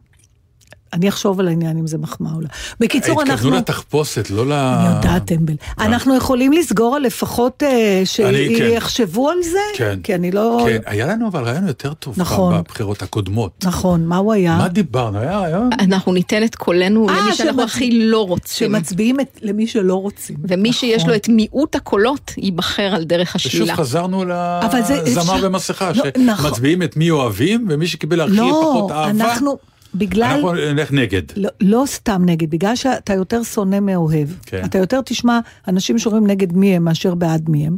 [0.94, 2.48] אני אחשוב על העניין אם זה מחמאה או לא.
[2.80, 3.35] בקיצור, אנחנו...
[3.35, 4.52] התכוונו לתחפושת, לא ל...
[4.52, 5.54] אני יודעת, טמבל.
[5.78, 8.26] אנחנו יכולים לסגור על לפחות אה, כן.
[8.37, 9.59] שיחשבו על זה?
[9.74, 9.98] כן.
[10.02, 10.64] כי אני לא...
[10.66, 12.59] כן, היה לנו אבל רעיון יותר טוב נכון.
[12.59, 13.64] בבחירות הקודמות.
[13.64, 14.57] נכון, מה הוא היה?
[14.57, 15.18] מה דיברנו?
[15.18, 15.70] היה רעיון?
[15.78, 18.68] אנחנו ניתן את קולנו אה, למי שאנחנו הכי לא רוצים.
[18.68, 20.37] שמצביעים למי שלא רוצים.
[20.48, 21.11] ומי שיש נכון.
[21.11, 23.76] לו את מיעוט הקולות, ייבחר על דרך ושוב השלילה.
[23.76, 24.22] חזרנו
[24.62, 26.50] אבל זה לזמר במסכה, לא, נכון.
[26.50, 29.57] שמצביעים את מי אוהבים, ומי שקיבל הכי לא, פחות אהבה, אנחנו,
[29.94, 30.24] בגלל...
[30.24, 31.22] אנחנו נלך נגד.
[31.37, 34.28] לא, לא סתם נגד, בגלל שאתה יותר שונא מאוהב.
[34.46, 34.62] כן.
[34.64, 37.76] אתה יותר תשמע אנשים שאומרים נגד מי הם מאשר בעד מי הם.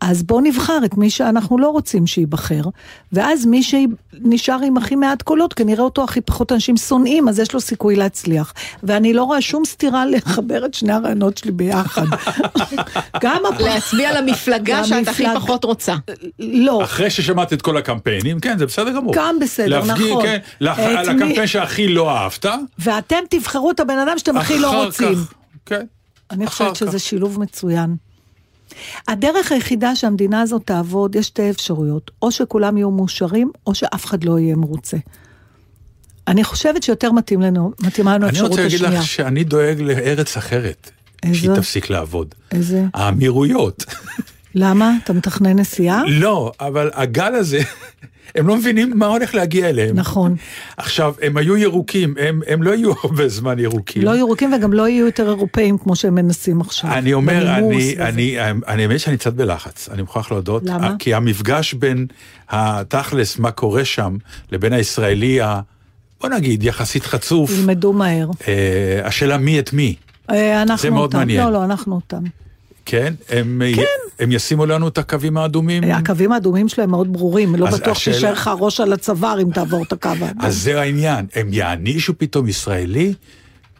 [0.00, 2.62] אז בוא נבחר את מי שאנחנו לא רוצים שייבחר,
[3.12, 7.54] ואז מי שנשאר עם הכי מעט קולות, כנראה אותו הכי פחות אנשים שונאים, אז יש
[7.54, 8.54] לו סיכוי להצליח.
[8.82, 12.06] ואני לא רואה שום סתירה לחבר את שני הרעיונות שלי ביחד.
[13.22, 13.60] גם הפ...
[13.60, 15.94] להצביע למפלגה שאת הכי פחות רוצה.
[16.38, 16.84] לא.
[16.84, 19.12] אחרי ששמעת את כל הקמפיינים, כן, זה בסדר גמור.
[19.16, 20.22] גם בסדר, להפגין, נכון.
[20.22, 22.46] כן, לח- על הקמפיין שהכי לא אהבת,
[22.78, 25.14] ואתם תבחרו את הבן אדם שאתם הכי לא אחר רוצים.
[25.14, 25.34] כך,
[25.66, 25.86] כן.
[26.30, 26.92] אני אחר חושבת כך.
[26.92, 27.96] שזה שילוב מצוין.
[29.08, 32.10] הדרך היחידה שהמדינה הזאת תעבוד, יש שתי אפשרויות.
[32.22, 34.96] או שכולם יהיו מאושרים, או שאף אחד לא יהיה מרוצה.
[36.28, 39.00] אני חושבת שיותר מתאים לנו, מתאימה לנו אני האפשרות רוצה להגיד השנייה.
[39.00, 40.90] לך שאני דואג לארץ אחרת,
[41.22, 41.34] איזה?
[41.38, 42.34] שהיא תפסיק לעבוד.
[42.52, 42.84] איזה?
[42.94, 43.84] האמירויות.
[44.54, 44.92] למה?
[45.04, 46.02] אתה מתכנן נסיעה?
[46.06, 47.60] לא, אבל הגל הזה,
[48.34, 49.96] הם לא מבינים מה הולך להגיע אליהם.
[49.96, 50.36] נכון.
[50.76, 54.02] עכשיו, הם היו ירוקים, הם, הם לא יהיו הרבה זמן ירוקים.
[54.02, 56.92] לא ירוקים וגם לא יהיו יותר אירופאים כמו שהם מנסים עכשיו.
[56.92, 57.94] אני אומר, אני.
[57.98, 58.36] אני,
[58.68, 60.62] אני האמת שאני קצת בלחץ, אני מוכרח להודות.
[60.66, 60.94] למה?
[60.98, 62.06] כי המפגש בין
[62.48, 64.16] התכלס, מה קורה שם,
[64.52, 65.60] לבין הישראלי, ה,
[66.20, 68.30] בוא נגיד, יחסית חצוף, ילמדו מהר.
[68.48, 69.94] אה, השאלה מי את מי,
[70.30, 71.18] אה, אנחנו זה מאוד אותם.
[71.18, 71.44] מעניין.
[71.44, 72.22] לא, לא, אנחנו אותם.
[72.90, 73.14] כן?
[73.28, 73.82] הם, כן.
[74.18, 75.84] הם ישימו לנו את הקווים האדומים?
[75.84, 79.82] הקווים האדומים שלהם מאוד ברורים, לא בטוח השאלה- שישאר לך ראש על הצוואר אם תעבור
[79.84, 80.28] את הקו האדום.
[80.40, 83.14] אז זה העניין, הם יענישו פתאום ישראלי?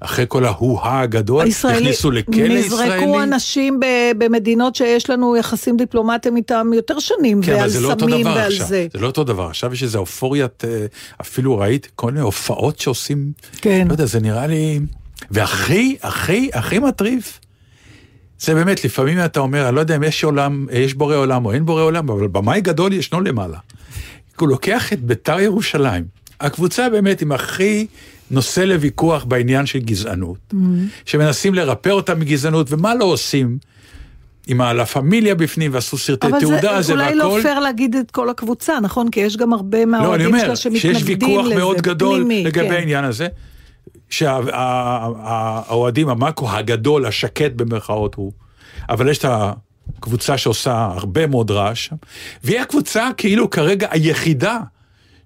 [0.00, 2.58] אחרי כל ההוא-הא הגדול, הישראלי- הכניסו לכלא ישראלי?
[2.58, 3.84] נזרקו אנשים ב-
[4.24, 8.86] במדינות שיש לנו יחסים דיפלומטיים איתם יותר שנים, כן, ועל לא סמים ועל עכשיו, זה.
[8.92, 10.86] זה לא אותו דבר, עכשיו יש איזה אופוריית, אה,
[11.20, 13.86] אפילו ראית כל מיני הופעות שעושים, כן.
[13.88, 14.80] לא יודע, זה נראה לי,
[15.30, 17.40] והכי, הכי, הכי מטריף,
[18.40, 21.52] זה באמת, לפעמים אתה אומר, אני לא יודע אם יש עולם, יש בורא עולם או
[21.52, 23.58] אין בורא עולם, אבל במאי גדול ישנו למעלה.
[24.40, 26.04] הוא לוקח את ביתר ירושלים,
[26.40, 27.86] הקבוצה באמת עם הכי
[28.30, 30.56] נושא לוויכוח בעניין של גזענות, Mm-hmm.
[31.04, 33.58] שמנסים לרפא אותה מגזענות, ומה לא עושים?
[34.46, 36.68] עם הלה פמיליה בפנים ועשו סרטי תעודה זה והכל.
[36.68, 39.10] אבל זה אולי לא פייר להגיד את כל הקבוצה, נכון?
[39.10, 40.98] כי יש גם הרבה מהאוהדים שלה שמתנגדים לזה.
[40.98, 42.74] שיש ויכוח מאוד גדול פנימי, לגבי כן.
[42.74, 43.28] העניין הזה.
[44.10, 48.32] שהאוהדים, המאקו הגדול, השקט במרכאות הוא,
[48.88, 49.24] אבל יש את
[49.98, 51.90] הקבוצה שעושה הרבה מאוד רעש,
[52.44, 54.58] והיא הקבוצה כאילו כרגע היחידה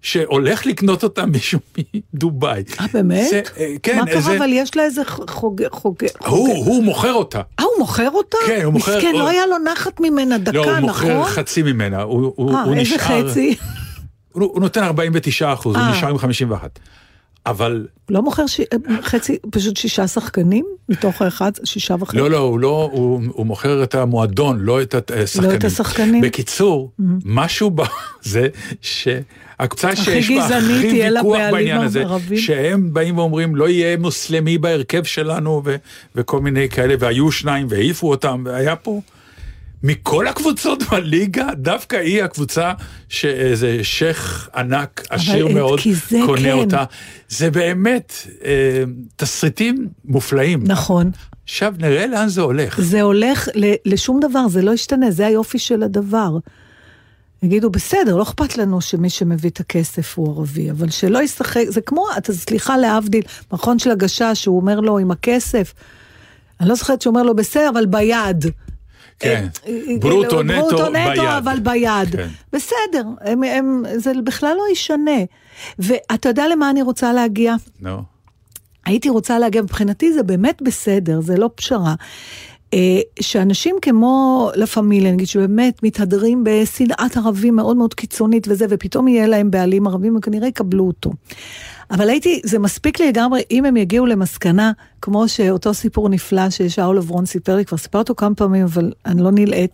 [0.03, 1.59] שהולך לקנות אותה מישהו
[2.15, 2.63] מדובאי.
[2.81, 3.29] אה, באמת?
[3.31, 3.99] זה, אה, כן.
[3.99, 4.29] מה איזה...
[4.29, 4.37] קרה?
[4.37, 5.63] אבל יש לה איזה חוג...
[5.71, 5.97] חוג...
[6.27, 7.41] הוא, הוא מוכר אותה.
[7.61, 8.39] אה, הוא מוכר אותה?
[8.47, 8.97] כן, הוא מוכר...
[8.97, 10.73] מסכן, לא היה לו נחת ממנה דקה, נכון?
[10.73, 11.31] לא, הוא מוכר נכון?
[11.31, 12.03] חצי ממנה.
[12.03, 13.31] הוא, הוא, 아, הוא איזה נשאר...
[13.31, 13.57] חצי?
[14.33, 16.79] הוא, הוא נותן 49 אחוז, הוא נשאר עם 51.
[17.47, 17.87] אבל...
[18.09, 18.61] לא מוכר ש...
[19.03, 22.17] חצי, פשוט שישה שחקנים מתוך האחד, שישה וחצי.
[22.17, 25.51] לא, לא, הוא לא, הוא, הוא מוכר את המועדון, לא את השחקנים.
[25.51, 26.23] לא את השחקנים.
[26.23, 27.05] בקיצור, mm-hmm.
[27.25, 28.49] משהו בזה
[28.81, 32.39] שהקבוצה שיש בה הכי ויכוח בעניין הזה, ערבים.
[32.39, 35.77] שהם באים ואומרים, לא יהיה מוסלמי בהרכב שלנו, ו,
[36.15, 39.01] וכל מיני כאלה, והיו שניים והעיפו אותם, והיה פה...
[39.83, 42.73] מכל הקבוצות בליגה, דווקא היא הקבוצה
[43.09, 45.81] שאיזה שייח' ענק, עשיר מאוד,
[46.27, 46.53] קונה כן.
[46.53, 46.85] אותה.
[47.29, 48.13] זה באמת
[48.45, 48.85] אה,
[49.17, 50.61] תסריטים מופלאים.
[50.67, 51.11] נכון.
[51.45, 52.81] עכשיו נראה לאן זה הולך.
[52.81, 53.49] זה הולך
[53.85, 56.39] לשום דבר, זה לא ישתנה, זה היופי של הדבר.
[57.43, 61.81] יגידו, בסדר, לא אכפת לנו שמי שמביא את הכסף הוא ערבי, אבל שלא ישחק, זה
[61.81, 65.75] כמו, אתה סליחה להבדיל, מכון של הגשש, שהוא אומר לו עם הכסף,
[66.61, 68.45] אני לא זוכרת שהוא אומר לו, בסדר, אבל ביד.
[69.23, 71.29] כן, אה, אה, ברוטו אה, נטו, ברוטו נטו ביד.
[71.39, 72.17] אבל ביד.
[72.17, 72.29] כן.
[72.53, 75.21] בסדר, הם, הם, זה בכלל לא ישנה.
[75.79, 77.55] ואתה יודע למה אני רוצה להגיע?
[77.81, 77.99] נו.
[77.99, 78.03] No.
[78.87, 81.95] הייתי רוצה להגיע, מבחינתי זה באמת בסדר, זה לא פשרה.
[83.21, 89.27] שאנשים כמו לה פמיליה, נגיד, שבאמת מתהדרים בשנאת ערבים מאוד מאוד קיצונית וזה, ופתאום יהיה
[89.27, 91.11] להם בעלים ערבים, הם כנראה יקבלו אותו.
[91.91, 96.99] אבל הייתי, זה מספיק לי לגמרי, אם הם יגיעו למסקנה, כמו שאותו סיפור נפלא ששאול
[96.99, 99.71] אברון סיפר לי, כבר סיפר אותו כמה פעמים, אבל אני לא נלאית,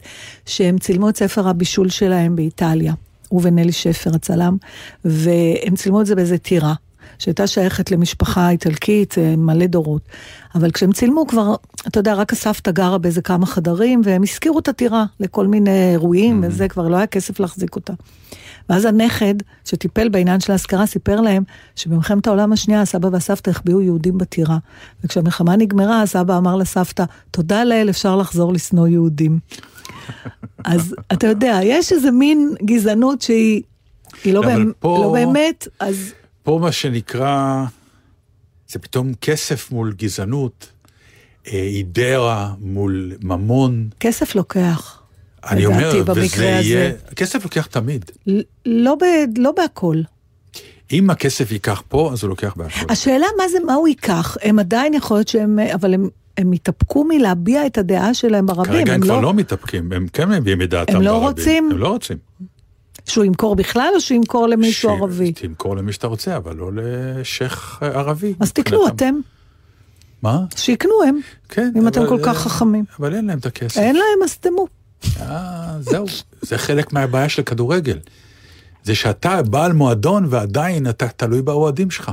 [0.47, 2.95] שהם צילמו את ספר הבישול שלהם באיטליה,
[3.29, 4.57] הוא ונלי שפר הצלם,
[5.05, 6.75] והם צילמו את זה באיזה טירה.
[7.19, 10.03] שהייתה שייכת למשפחה איטלקית אה, מלא דורות.
[10.55, 11.55] אבל כשהם צילמו כבר,
[11.89, 16.45] אתה יודע, רק הסבתא גרה באיזה כמה חדרים, והם הזכירו את הטירה לכל מיני אירועים,
[16.45, 16.47] mm-hmm.
[16.47, 17.93] וזה כבר לא היה כסף להחזיק אותה.
[18.69, 21.43] ואז הנכד, שטיפל בעניין של ההשכרה, סיפר להם
[21.77, 24.59] שבמלחמת העולם השנייה הסבא והסבתא החביאו יהודים בטירה.
[25.05, 29.39] וכשהמלחמה נגמרה, הסבא אמר לסבתא, תודה לאל, אפשר לחזור לשנוא יהודים.
[30.65, 33.63] אז אתה יודע, יש איזה מין גזענות שהיא
[34.25, 36.13] היא לא, באמת, פה, לא באמת, אז...
[36.43, 37.65] פה מה שנקרא,
[38.69, 40.69] זה פתאום כסף מול גזענות,
[41.53, 43.89] אידאה מול ממון.
[44.01, 45.03] כסף לוקח.
[45.51, 46.93] אני אומר, וזה יהיה...
[47.17, 48.05] כסף לוקח תמיד.
[48.67, 49.05] לא, ב,
[49.39, 49.97] לא בהכל.
[50.93, 52.87] אם הכסף ייקח פה, אז הוא לוקח בהכל.
[52.89, 54.37] השאלה מה זה, מה הוא ייקח.
[54.43, 56.09] הם עדיין יכול להיות שהם, אבל הם...
[56.39, 58.65] הם התאפקו מלהביע את הדעה שלהם ברבים.
[58.65, 59.23] כרגע הם, הם כבר לא...
[59.23, 61.09] לא מתאפקים, הם כן מביעים את דעתם ברבים.
[61.09, 61.69] הם לא רוצים?
[61.73, 62.17] הם לא רוצים.
[63.05, 64.93] שהוא ימכור בכלל או שימכור למישהו ש...
[64.93, 65.33] ערבי?
[65.33, 68.35] תמכור למי שאתה רוצה, אבל לא לשייח' ערבי.
[68.41, 69.15] אז תקנו אתם.
[70.23, 70.45] מה?
[70.57, 72.85] שיקנו הם, כן, אם אתם כל כך חכמים.
[73.01, 73.81] אבל אין להם את הכסף.
[73.81, 74.67] אין להם, אז תמו.
[75.21, 76.07] אה, זהו,
[76.43, 77.99] זה חלק מהבעיה של כדורגל.
[78.85, 82.11] זה שאתה בעל מועדון ועדיין אתה תלוי באוהדים שלך.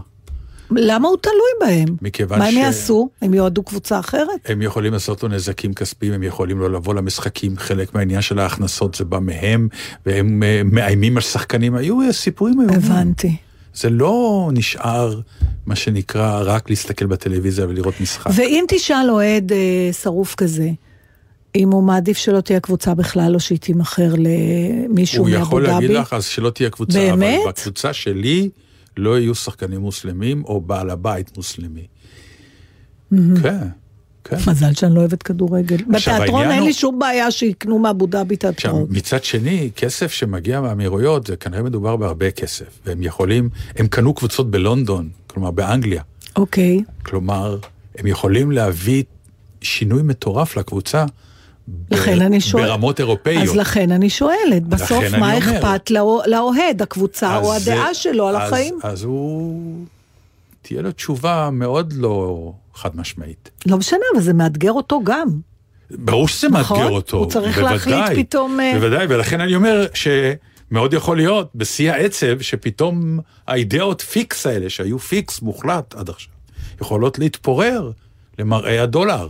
[0.71, 1.35] למה הוא תלוי
[1.69, 1.95] בהם?
[2.01, 2.39] מכיוון ש...
[2.39, 3.09] מה הם יעשו?
[3.21, 4.39] הם יועדו קבוצה אחרת?
[4.45, 8.95] הם יכולים לעשות לו נזקים כספיים, הם יכולים לא לבוא למשחקים, חלק מהעניין של ההכנסות
[8.95, 9.67] זה בא מהם,
[10.05, 12.75] והם uh, מאיימים על שחקנים, היו סיפורים היום.
[12.75, 13.37] הבנתי.
[13.75, 15.19] זה לא נשאר,
[15.65, 18.31] מה שנקרא, רק להסתכל בטלוויזיה ולראות משחק.
[18.35, 20.69] ואם תשאל אוהד uh, שרוף כזה,
[21.55, 25.35] אם הוא מעדיף שלא תהיה קבוצה בכלל, או שהיא תימכר למישהו מאבו דאבי.
[25.35, 27.39] הוא יכול להגיד לך אז שלא תהיה קבוצה, באמת?
[27.43, 28.49] אבל בקבוצה שלי
[28.97, 31.87] לא יהיו שחקנים מוסלמים, או בעל הבית מוסלמי.
[33.41, 33.67] כן.
[34.29, 34.35] כן.
[34.47, 35.77] מזל שאני לא אוהבת כדורגל.
[35.87, 38.85] בתיאטרון אין לי שום בעיה שיקנו מאבו דאבי תיאטרון.
[38.89, 42.65] מצד שני, כסף שמגיע מהאמירויות, זה כנראה מדובר בהרבה כסף.
[42.85, 46.01] והם יכולים, הם קנו קבוצות בלונדון, כלומר באנגליה.
[46.35, 46.81] אוקיי.
[47.03, 47.57] כלומר,
[47.97, 49.03] הם יכולים להביא
[49.61, 51.05] שינוי מטורף לקבוצה.
[51.91, 52.67] לכן אני שואלת.
[52.67, 53.43] ברמות אירופאיות.
[53.43, 55.91] אז לכן אני שואלת, בסוף מה אכפת
[56.25, 58.79] לאוהד, הקבוצה או הדעה שלו על החיים?
[58.83, 59.85] אז הוא...
[60.67, 63.51] תהיה לו תשובה מאוד לא חד משמעית.
[63.65, 65.27] לא משנה, אבל זה מאתגר אותו גם.
[65.91, 66.77] ברור שזה נכון?
[66.77, 68.59] מאתגר אותו, הוא צריך בוודאי, להחליט פתאום...
[68.59, 74.99] אה, בוודאי, ולכן אני אומר שמאוד יכול להיות, בשיא העצב, שפתאום האידאות פיקס האלה, שהיו
[74.99, 76.33] פיקס מוחלט עד עכשיו,
[76.81, 77.91] יכולות להתפורר
[78.39, 79.27] למראה הדולר.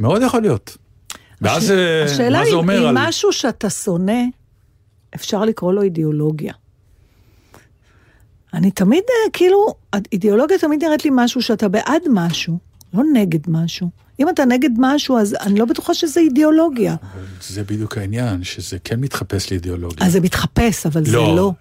[0.00, 0.76] מאוד יכול להיות.
[1.40, 2.74] ואז אה, מה זה אומר?
[2.74, 4.22] השאלה אם משהו שאתה שונא,
[5.14, 6.52] אפשר לקרוא לו אידיאולוגיה.
[8.54, 9.74] אני תמיד, אה, כאילו,
[10.12, 12.58] אידיאולוגיה תמיד נראית לי משהו שאתה בעד משהו,
[12.94, 13.90] לא נגד משהו.
[14.20, 16.96] אם אתה נגד משהו, אז אני לא בטוחה שזה אידיאולוגיה.
[17.48, 20.06] זה בדיוק העניין, שזה כן מתחפש לאידיאולוגיה.
[20.06, 21.36] אז זה מתחפש, אבל זה לא.
[21.36, 21.52] לא.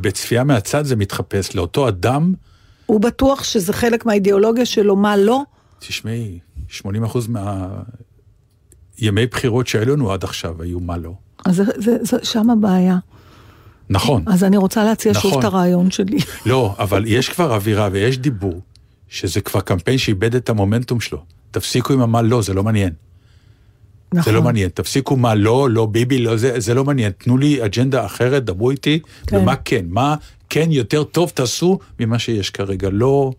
[0.00, 1.56] בצפייה מהצד זה מתחפש.
[1.56, 2.34] לאותו אדם,
[2.86, 5.42] הוא בטוח שזה חלק מהאידיאולוגיה שלו, מה לא?
[5.78, 6.38] תשמעי,
[6.70, 6.84] 80%
[8.98, 11.12] מהימי בחירות שהיו לנו עד עכשיו היו מה לא.
[11.44, 12.98] אז זה, זה, זה, שם הבעיה.
[13.90, 14.22] נכון.
[14.26, 15.38] אז אני רוצה להציע שוב נכון.
[15.38, 16.18] את הרעיון שלי.
[16.46, 18.60] לא, אבל יש כבר אווירה ויש דיבור,
[19.08, 21.18] שזה כבר קמפיין שאיבד את המומנטום שלו.
[21.50, 22.92] תפסיקו עם המה לא, זה לא מעניין.
[24.12, 24.32] נכון.
[24.32, 24.68] זה לא מעניין.
[24.68, 27.12] תפסיקו מה לא, לא ביבי, לא זה, זה לא מעניין.
[27.18, 29.36] תנו לי אג'נדה אחרת, דברו איתי, כן.
[29.36, 30.14] ומה כן, מה
[30.50, 32.88] כן יותר טוב תעשו ממה שיש כרגע.
[32.92, 33.32] לא,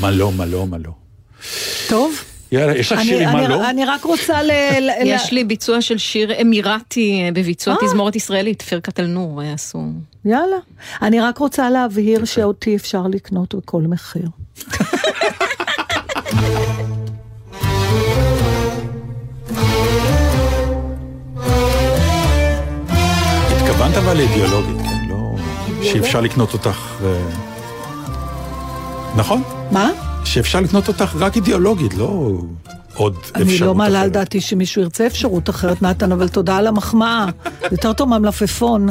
[0.00, 0.90] מה לא, מה לא, מה לא.
[1.88, 2.14] טוב.
[2.52, 3.70] יאללה, יש לך שיר עם אני, מה לא?
[3.70, 4.50] אני רק רוצה ל...
[4.80, 7.78] ל- יש לי ביצוע של שיר אמירתי אה, בביצוע אה.
[7.86, 9.82] תזמורת ישראלית, פרקת אל-נור אה, עשו.
[10.24, 10.56] יאללה.
[11.02, 14.28] אני רק רוצה להבהיר שאותי אפשר לקנות בכל מחיר.
[23.50, 25.08] התכוונת אבל לאידיאולוגית, כן?
[25.08, 25.16] לא...
[25.82, 27.02] שאפשר לקנות אותך...
[29.16, 29.42] נכון?
[29.70, 30.05] מה?
[30.26, 32.32] שאפשר לקנות אותך רק אידיאולוגית, לא
[32.94, 34.12] עוד אפשרות אני לא מעלה על אחרת.
[34.12, 37.26] דעתי שמישהו ירצה אפשרות אחרת, נתן, אבל תודה על המחמאה.
[37.72, 38.88] יותר טוב מהמלפפון.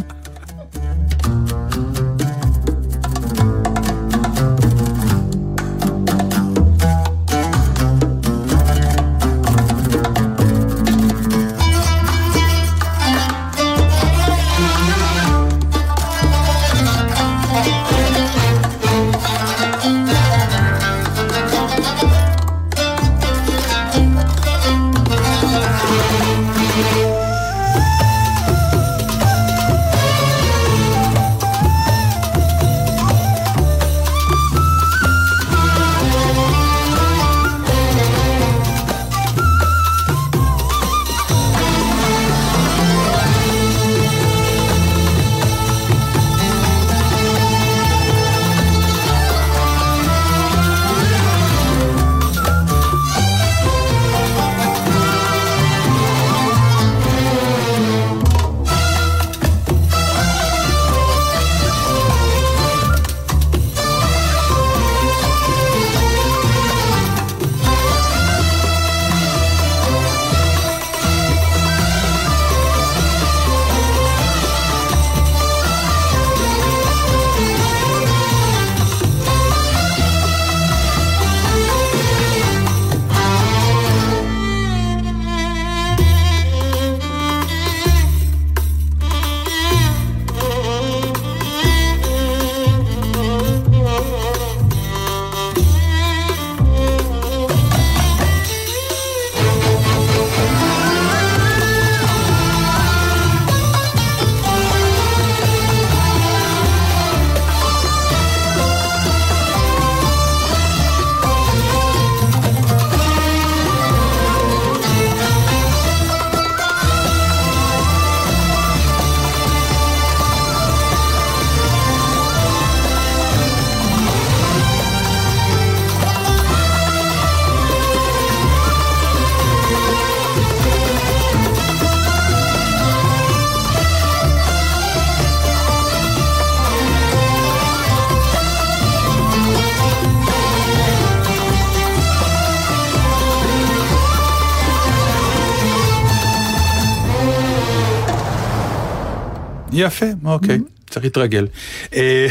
[149.76, 150.60] יפה, אוקיי,
[150.90, 151.48] צריך להתרגל.
[151.94, 152.28] אה,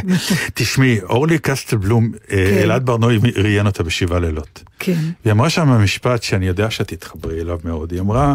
[0.54, 4.62] תשמעי, אורלי קסטלבלום, אה, אלעד ברנועי ראיין אותה בשבעה לילות.
[4.78, 5.00] כן.
[5.24, 7.92] היא אמרה שם משפט שאני יודע שאת תתחברי אליו מאוד.
[7.92, 8.34] היא אמרה,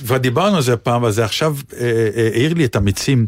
[0.00, 3.26] כבר דיברנו על זה פעם, אבל זה עכשיו אה, העיר לי את המיצים.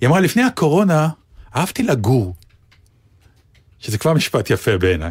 [0.00, 1.08] היא אמרה, לפני הקורונה
[1.56, 2.34] אהבתי לגור.
[3.80, 5.10] שזה כבר משפט יפה בעיניי.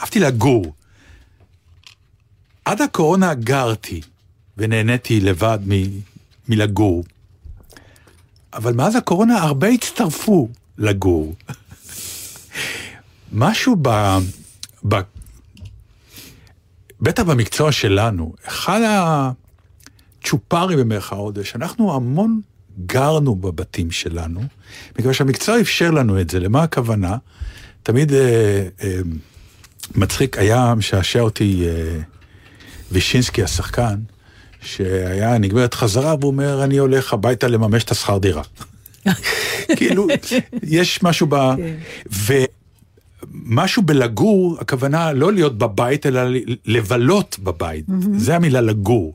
[0.00, 0.74] אהבתי לגור.
[2.64, 4.00] עד הקורונה גרתי,
[4.58, 6.00] ונהניתי לבד מ-
[6.48, 7.04] מלגור.
[8.54, 11.34] אבל מאז הקורונה הרבה הצטרפו לגור.
[13.32, 13.88] משהו ב...
[14.88, 15.00] ב...
[17.00, 18.80] בטח במקצוע שלנו, אחד
[20.22, 22.40] הצ'ופרים במרכאות זה שאנחנו המון
[22.86, 24.40] גרנו בבתים שלנו,
[24.96, 26.40] בגלל שהמקצוע אפשר לנו את זה.
[26.40, 27.16] למה הכוונה?
[27.82, 29.00] תמיד אה, אה,
[29.94, 32.00] מצחיק, היה משעשע אותי אה,
[32.92, 34.00] וישינסקי השחקן,
[34.62, 38.42] שהיה נגמרת חזרה והוא אומר, אני הולך הביתה לממש את השכר דירה.
[39.76, 40.06] כאילו,
[40.62, 41.36] יש משהו ב...
[43.32, 46.20] משהו בלגור, הכוונה לא להיות בבית, אלא
[46.66, 47.84] לבלות בבית.
[48.16, 49.14] זה המילה לגור.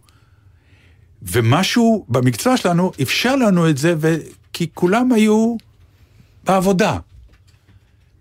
[1.22, 4.16] ומשהו במקצוע שלנו אפשר לנו את זה, ו...
[4.54, 5.56] כי כולם היו
[6.44, 6.98] בעבודה.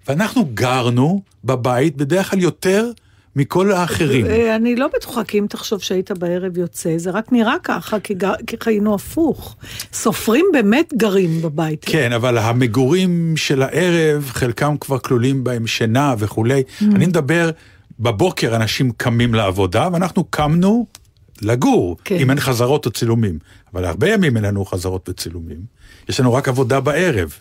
[0.08, 2.90] ואנחנו גרנו בבית בדרך כלל יותר
[3.36, 4.26] מכל האחרים.
[4.26, 8.14] אה, אני לא בטוחה, כי אם תחשוב שהיית בערב יוצא, זה רק נראה ככה, כי,
[8.14, 9.56] גר, כי חיינו הפוך.
[9.92, 11.84] סופרים באמת גרים בבית.
[11.88, 16.62] כן, אבל המגורים של הערב, חלקם כבר כלולים בהם שינה וכולי.
[16.62, 16.84] Mm.
[16.94, 17.50] אני מדבר,
[18.00, 20.86] בבוקר אנשים קמים לעבודה, ואנחנו קמנו
[21.42, 22.16] לגור, כן.
[22.16, 23.38] אם אין חזרות או צילומים.
[23.74, 25.60] אבל הרבה ימים אין לנו חזרות וצילומים.
[26.08, 27.32] יש לנו רק עבודה בערב.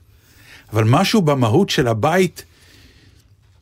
[0.74, 2.44] אבל משהו במהות של הבית,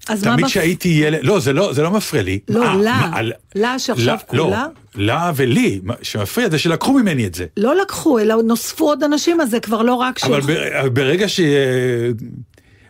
[0.06, 0.96] תמיד כשהייתי מפ...
[1.08, 2.40] ילד, לא, זה לא, זה לא מפריע לי.
[2.50, 3.22] לא, מה, לה, מה,
[3.56, 4.68] לה שעכשיו לא, כולה?
[4.96, 7.46] לא, לה ולי, שמפריע זה שלקחו ממני את זה.
[7.58, 10.24] לא לקחו, אלא נוספו עוד אנשים, אז זה כבר לא רק ש...
[10.24, 10.42] אבל
[10.90, 11.26] ברגע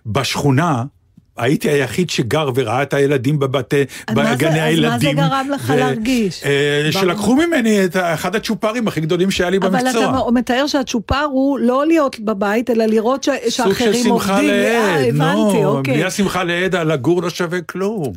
[0.06, 0.84] שבשכונה,
[1.38, 4.86] הייתי היחיד שגר וראה את הילדים בבתי, בגני הילדים.
[4.92, 6.44] אז מה זה גרם לך ו- להרגיש?
[6.44, 10.06] אה, שלקחו ממני את אחד הצ'ופרים הכי גדולים שהיה לי אבל במקצוע.
[10.10, 14.04] אבל אתה מתאר שהצ'ופר הוא לא להיות בבית, אלא לראות ש- שאחרים עובדים.
[14.04, 15.94] סוג של שמחה לעד, נו, אוקיי.
[15.94, 18.14] בלי השמחה לעד, לגור לא שווה כלום.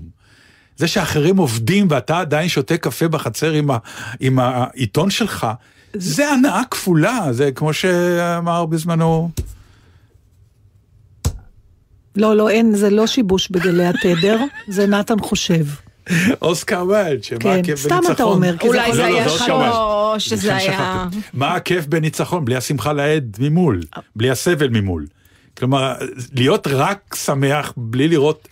[0.76, 3.78] זה שאחרים עובדים ואתה עדיין שותה קפה בחצר עם, ה-
[4.20, 5.46] עם העיתון שלך,
[5.94, 9.30] זה הנאה כפולה, זה כמו שאמר בזמנו...
[12.16, 14.38] לא, לא, אין, זה לא שיבוש בגלי התדר,
[14.68, 15.64] זה נתן חושב.
[16.42, 18.02] אוסקר וולד, שמה כן, הכיף בניצחון.
[18.02, 21.08] סתם אתה אומר, כי אולי זה היה שלו, שזה היה...
[21.32, 22.44] מה הכיף בניצחון?
[22.44, 23.82] בלי השמחה לעד ממול,
[24.16, 25.06] בלי הסבל ממול.
[25.58, 25.94] כלומר,
[26.32, 28.48] להיות רק שמח בלי לראות,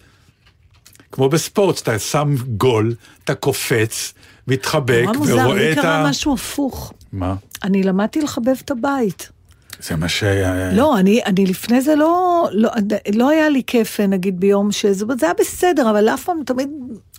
[1.13, 2.95] כמו בספורט, אתה שם גול,
[3.25, 4.15] אתה קופץ,
[4.49, 5.31] מתחבק, ורואה את ה...
[5.31, 6.93] נורא מוזר, לי קרה משהו הפוך.
[7.13, 7.35] מה?
[7.65, 9.31] אני למדתי לחבב את הבית.
[9.83, 10.25] זה מה ש...
[10.73, 12.71] לא, אני, אני לפני זה לא, לא,
[13.15, 16.69] לא היה לי כיף, נגיד, ביום שזה, זה היה בסדר, אבל אף פעם תמיד...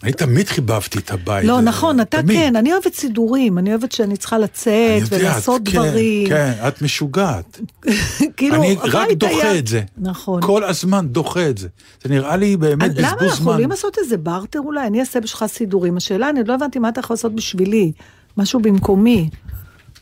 [0.03, 1.45] אני תמיד חיבבתי את הבית.
[1.45, 2.37] לא, נכון, אתה תמיד.
[2.37, 6.29] כן, אני אוהבת סידורים, אני אוהבת שאני צריכה לצאת ולעשות כן, דברים.
[6.29, 7.59] כן, את משוגעת.
[8.37, 9.59] כאילו, אני רק דוחה היה...
[9.59, 9.81] את זה.
[9.97, 10.41] נכון.
[10.41, 11.67] כל הזמן דוחה את זה.
[12.03, 13.13] זה נראה לי באמת בזבוז זמן.
[13.13, 14.87] למה אנחנו יכולים לעשות איזה בארטר אולי?
[14.87, 15.97] אני אעשה בשבילך סידורים.
[15.97, 17.91] השאלה, אני לא הבנתי מה אתה יכול לעשות בשבילי.
[18.37, 19.29] משהו במקומי.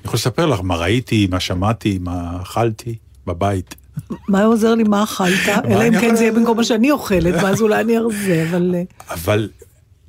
[0.04, 2.96] אני יכול לספר לך מה ראיתי, מה שמעתי, מה אכלתי.
[3.28, 3.76] בבית.
[4.28, 5.48] מה עוזר לי מה אכלת?
[5.66, 8.76] אלא אם כן זה יהיה במקום מה שאני אוכלת, ואז אולי אני ארזה, אבל...
[8.76, 8.84] אה,
[9.14, 9.50] אבל...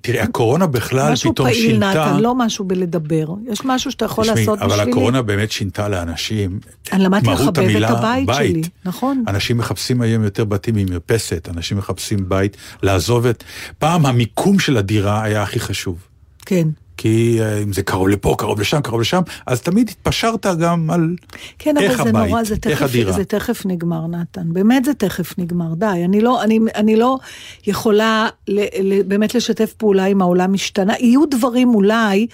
[0.00, 1.42] תראי, הקורונה בכלל פתאום שינתה...
[1.42, 3.26] משהו פעיל, נתן, לא משהו בלדבר.
[3.48, 4.74] יש משהו שאתה יכול לעשות בשבילי.
[4.74, 6.58] אבל הקורונה באמת שינתה לאנשים
[6.92, 9.24] אני למדתי לחבב את הבית שלי, נכון.
[9.28, 13.44] אנשים מחפשים היום יותר בתים עם מרפסת, אנשים מחפשים בית, לעזוב את...
[13.78, 15.98] פעם המיקום של הדירה היה הכי חשוב.
[16.46, 16.68] כן.
[16.96, 21.16] כי אה, אם זה קרוב לפה, קרוב לשם, קרוב לשם, אז תמיד התפשרת גם על
[21.58, 23.12] כן, איך הבית, נורא, איך הדירה.
[23.12, 24.52] זה תכף נגמר, נתן.
[24.52, 26.02] באמת זה תכף נגמר, די.
[26.04, 27.18] אני לא, אני, אני לא
[27.66, 30.94] יכולה ל, ל, באמת לשתף פעולה עם העולם משתנה.
[30.98, 32.26] יהיו דברים אולי,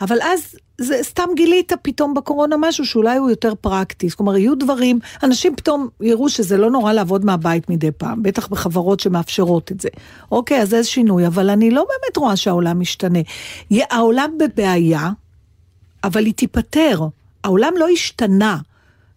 [0.00, 4.10] אבל אז זה סתם גילית פתאום בקורונה משהו שאולי הוא יותר פרקטי.
[4.10, 9.00] כלומר, יהיו דברים, אנשים פתאום יראו שזה לא נורא לעבוד מהבית מדי פעם, בטח בחברות
[9.00, 9.88] שמאפשרות את זה.
[10.32, 13.18] אוקיי, אז איזה שינוי, אבל אני לא באמת רואה שהעולם משתנה.
[13.70, 15.10] העולם בבעיה,
[16.04, 17.00] אבל היא תיפתר.
[17.44, 18.58] העולם לא השתנה.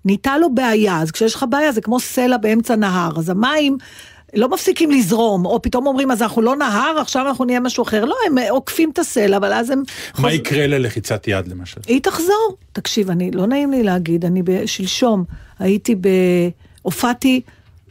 [0.05, 3.77] נהייתה לו בעיה, אז כשיש לך בעיה זה כמו סלע באמצע נהר, אז המים
[4.35, 8.05] לא מפסיקים לזרום, או פתאום אומרים, אז אנחנו לא נהר, עכשיו אנחנו נהיה משהו אחר.
[8.05, 9.83] לא, הם עוקפים את הסלע, אבל אז הם...
[10.17, 10.33] מה חוז...
[10.33, 11.81] יקרה ללחיצת יד למשל?
[11.87, 12.57] היא תחזור.
[12.73, 15.23] תקשיב, אני, לא נעים לי להגיד, אני שלשום
[15.59, 16.07] הייתי ב...
[16.81, 17.41] הופעתי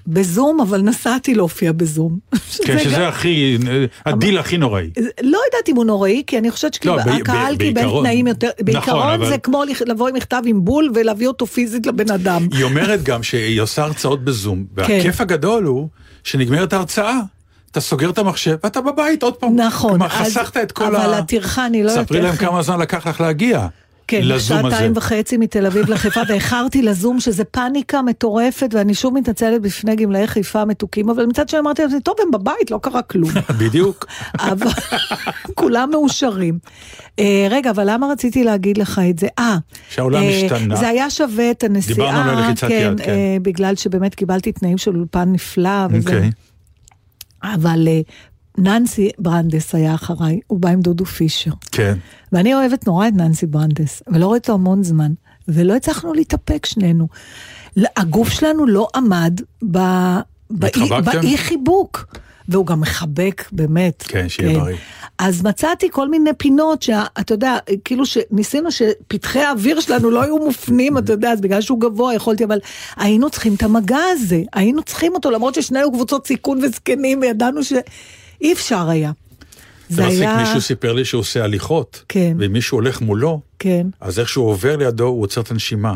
[0.06, 2.18] בזום, אבל נסעתי להופיע בזום.
[2.66, 3.02] כן, שזה גם...
[3.02, 3.58] הכי,
[4.06, 4.90] הדיל הכי נוראי.
[5.22, 9.28] לא יודעת אם הוא נוראי, כי אני חושבת שהקהל קיבל תנאים יותר, נכון, בעיקרון אבל...
[9.28, 12.48] זה כמו לבוא עם מכתב עם בול ולהביא אותו פיזית לבן אדם.
[12.52, 15.22] היא אומרת גם שהיא עושה הרצאות בזום, והכיף כן.
[15.22, 15.88] הגדול הוא
[16.24, 17.20] שנגמרת ההרצאה.
[17.70, 19.56] אתה סוגר את המחשב ואתה בבית עוד פעם.
[19.56, 19.90] נכון.
[19.90, 21.04] כלומר, חסכת את כל אבל ה...
[21.04, 23.66] אבל הטרחה, אני לא יודעת ספרי להם כמה זמן לקח לך להגיע.
[24.08, 29.96] כן, שעתיים וחצי מתל אביב לחיפה, ואיחרתי לזום, שזה פאניקה מטורפת, ואני שוב מתנצלת בפני
[29.96, 33.30] גמלאי חיפה המתוקים, אבל מצד שני אמרתי להם, טוב, הם בבית, לא קרה כלום.
[33.60, 34.06] בדיוק.
[34.38, 34.70] אבל
[35.54, 36.58] כולם מאושרים.
[37.18, 39.26] אה, רגע, אבל למה רציתי להגיד לך את זה?
[39.38, 39.56] אה,
[39.90, 40.76] שהעולם אה, השתנה.
[40.76, 41.94] זה היה שווה את הנסיעה.
[41.94, 43.10] דיברנו על לחיצת כן, יד, כן.
[43.10, 46.14] אה, בגלל שבאמת קיבלתי תנאים של אולפן נפלא, וזה...
[46.14, 46.30] אוקיי.
[47.42, 47.88] אבל
[48.58, 51.50] ננסי ברנדס היה אחריי, הוא בא עם דודו פישר.
[51.72, 51.94] כן.
[52.32, 55.12] ואני אוהבת נורא את ננסי ברנדס, ולא רואה אותו המון זמן,
[55.48, 57.08] ולא הצלחנו להתאפק שנינו.
[57.96, 59.40] הגוף שלנו לא עמד
[59.70, 59.78] ב...
[60.50, 62.06] באי חיבוק.
[62.48, 64.02] והוא גם מחבק, באמת.
[64.08, 64.76] כן, שיהיה בריא.
[65.18, 70.98] אז מצאתי כל מיני פינות שאתה יודע, כאילו שניסינו שפתחי האוויר שלנו לא היו מופנים,
[70.98, 72.58] אתה יודע, אז בגלל שהוא גבוה יכולתי, אבל
[72.96, 77.60] היינו צריכים את המגע הזה, היינו צריכים אותו, למרות ששנינו קבוצות סיכון וזקנים, וידענו
[78.44, 79.12] שאי אפשר היה.
[79.88, 80.36] זה היה...
[80.36, 82.36] מישהו סיפר לי שהוא עושה הליכות, כן.
[82.38, 83.86] ואם מישהו הולך מולו, כן.
[84.00, 85.94] אז איך שהוא עובר לידו, הוא עוצר את הנשימה.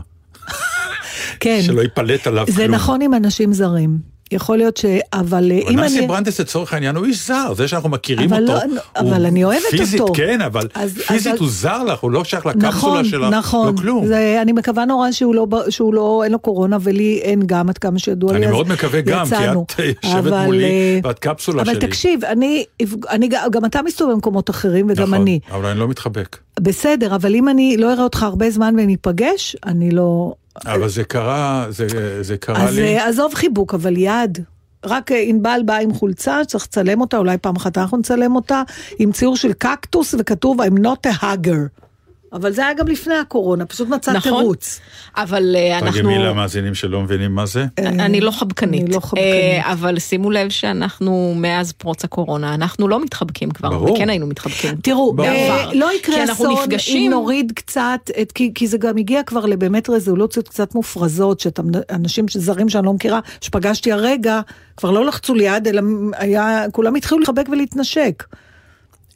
[1.41, 1.61] כן.
[1.63, 2.67] שלא ייפלט עליו זה כלום.
[2.67, 3.99] זה נכון עם אנשים זרים.
[4.31, 4.85] יכול להיות ש...
[5.13, 5.77] אבל אם אני...
[5.77, 8.67] נאסי ברנדס לצורך העניין הוא איש זר, זה שאנחנו מכירים אבל אותו.
[8.75, 10.13] לא, אבל אני אוהבת פיזית, אותו.
[10.15, 10.69] כן, אבל
[11.07, 13.75] פיזית הוא זר לך, הוא לא שייך לקפסולה נכון, שלך, נכון.
[13.75, 14.07] לא כלום.
[14.07, 17.79] זה, אני מקווה נורא שהוא לא, שהוא לא, אין לו קורונה ולי אין גם, עד
[17.79, 18.39] כמה שידוע לי.
[18.39, 19.35] אני מאוד מקווה גם, כי.
[19.35, 21.87] את יושבת אבל, מולי אה, ואת קפסולה אבל שלי.
[21.87, 25.41] תקשיב, אני, גם אתה מסתובב במקומות אחרים וגם נכון, אני.
[25.51, 26.37] אבל אני לא מתחבק.
[26.61, 30.35] בסדר, אבל אם אני לא אראה אותך הרבה זמן וניפגש, אני לא...
[30.67, 31.87] אבל זה קרה, זה,
[32.23, 32.99] זה קרה אז לי.
[32.99, 34.39] אה, עזוב חיבוק, אבל יד.
[34.85, 38.63] רק אה, ענבל באה עם חולצה, צריך לצלם אותה, אולי פעם אחת אנחנו נצלם אותה,
[38.99, 41.88] עם ציור של קקטוס וכתוב I'm not a hugger.
[42.33, 44.33] אבל זה היה גם לפני הקורונה, פשוט מצא נכון.
[44.33, 44.81] תירוץ.
[45.17, 45.93] אבל אה, אנחנו...
[45.93, 47.65] תרגמי למאזינים שלא מבינים מה זה.
[47.79, 49.25] אני לא חבקנית, אני לא חבקנית.
[49.25, 53.93] אה, אבל שימו לב שאנחנו מאז פרוץ הקורונה, אנחנו לא מתחבקים כבר, ברור.
[53.95, 54.77] וכן היינו מתחבקים.
[54.83, 55.31] תראו, בעבר.
[55.31, 59.23] אה, לא יקרה אנחנו אסון נפגשים- אם נוריד קצת, את, כי, כי זה גם הגיע
[59.23, 64.41] כבר לבאמת רזולוציות קצת מופרזות, שאתה, אנשים זרים שאני לא מכירה, שפגשתי הרגע,
[64.77, 65.83] כבר לא לחצו לי יד, אלא
[66.17, 68.25] היה, כולם התחילו לחבק ולהתנשק.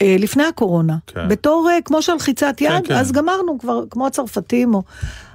[0.03, 0.96] אה, לפני הקורונה.
[1.07, 1.28] כן.
[1.28, 2.94] בתור, אה, כמו של לחיצת יד, כן.
[2.94, 4.82] אז גמרנו כבר, כמו הצרפתים, או...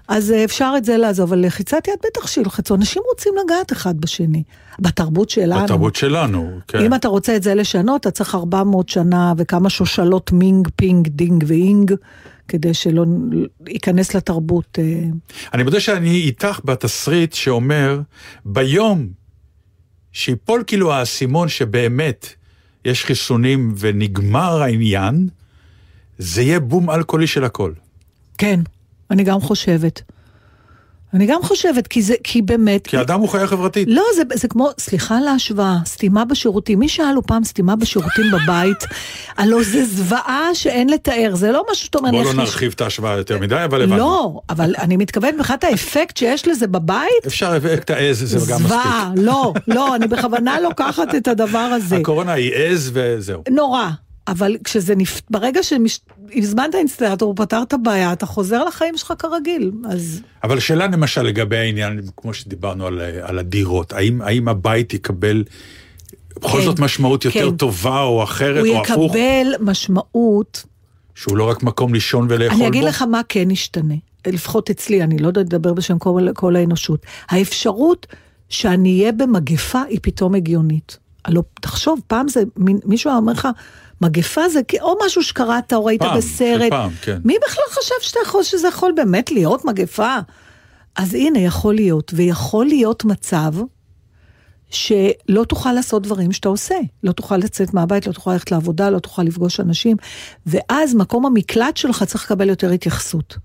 [0.08, 4.02] אז אה, אפשר את זה לעזוב, אבל לחיצת יד בטח שילחצו, אנשים רוצים לגעת אחד
[4.02, 4.44] בשני,
[4.80, 5.64] בתרבות שלנו.
[5.64, 6.80] בתרבות שלנו, כן.
[6.80, 11.44] אם אתה רוצה את זה לשנות, אתה צריך 400 שנה וכמה שושלות מינג, פינג, דינג
[11.48, 11.94] ואינג,
[12.48, 13.06] כדי שלא
[13.68, 14.80] ייכנס לתרבות.
[15.54, 18.02] אני מודה שאני איתך בתסריט שאומר,
[18.46, 19.08] ביום
[20.12, 22.37] שיפול כאילו האסימון שבאמת
[22.88, 25.28] יש חיסונים ונגמר העניין,
[26.18, 27.74] זה יהיה בום אלכוהולי של הכל.
[28.38, 28.60] כן,
[29.12, 30.02] אני גם חושבת.
[31.14, 32.88] אני גם חושבת, כי זה, כי באמת...
[32.88, 33.88] כי אדם הוא חיה חברתית.
[33.92, 36.80] לא, זה, זה כמו, סליחה על ההשוואה, סתימה בשירותים.
[36.80, 38.84] מי שאל לו פעם סתימה בשירותים בבית?
[39.38, 42.12] הלוא זה זוועה שאין לתאר, זה לא משהו שאתה אומר...
[42.12, 43.98] בוא לא נרחיב את ההשוואה יותר מדי, אבל הבנו.
[43.98, 48.68] לא, אבל אני מתכוונת מבחינת האפקט שיש לזה בבית, אפשר את העז, זה גם מספיק.
[48.68, 51.98] זוועה, לא, לא, אני בכוונה לוקחת את הדבר הזה.
[51.98, 53.44] הקורונה היא עז וזהו.
[53.50, 53.90] נורא.
[54.28, 55.22] אבל כשזה נפ...
[55.30, 60.22] ברגע שהזמנת אינסטלטור, הוא פתר את הבעיה, אתה חוזר לחיים שלך כרגיל, אז...
[60.44, 65.44] אבל שאלה למשל לגבי העניין, כמו שדיברנו על, על הדירות, האם, האם הבית יקבל
[66.40, 67.58] בכל כן, זאת משמעות יותר כן.
[67.58, 69.16] טובה או אחרת הוא או הפוך?
[69.16, 70.64] יקבל משמעות,
[71.16, 72.64] שהוא לא רק מקום לישון ולאכול בו?
[72.64, 73.96] אני אגיד לך מה כן ישתנה,
[74.28, 77.06] לפחות אצלי, אני לא יודעת לדבר בשם כל, כל האנושות.
[77.30, 78.08] האפשרות
[78.50, 80.98] שאני אהיה במגפה היא פתאום הגיונית.
[81.26, 82.44] הלוא תחשוב, פעם זה,
[82.86, 83.48] מישהו היה אומר לך,
[84.02, 86.70] מגפה זה או משהו שקראת או ראית פעם, בסרט.
[86.70, 87.18] פעם, כן.
[87.26, 90.16] מי בכלל חשב שאתה יכול, שזה יכול באמת להיות מגפה?
[90.96, 93.54] אז הנה, יכול להיות, ויכול להיות מצב
[94.70, 96.76] שלא תוכל לעשות דברים שאתה עושה.
[97.04, 99.98] לא תוכל לצאת מהבית, לא תוכל ללכת לעבודה, לא תוכל לפגוש אנשים,
[100.46, 103.38] ואז מקום המקלט שלך צריך לקבל יותר התייחסות.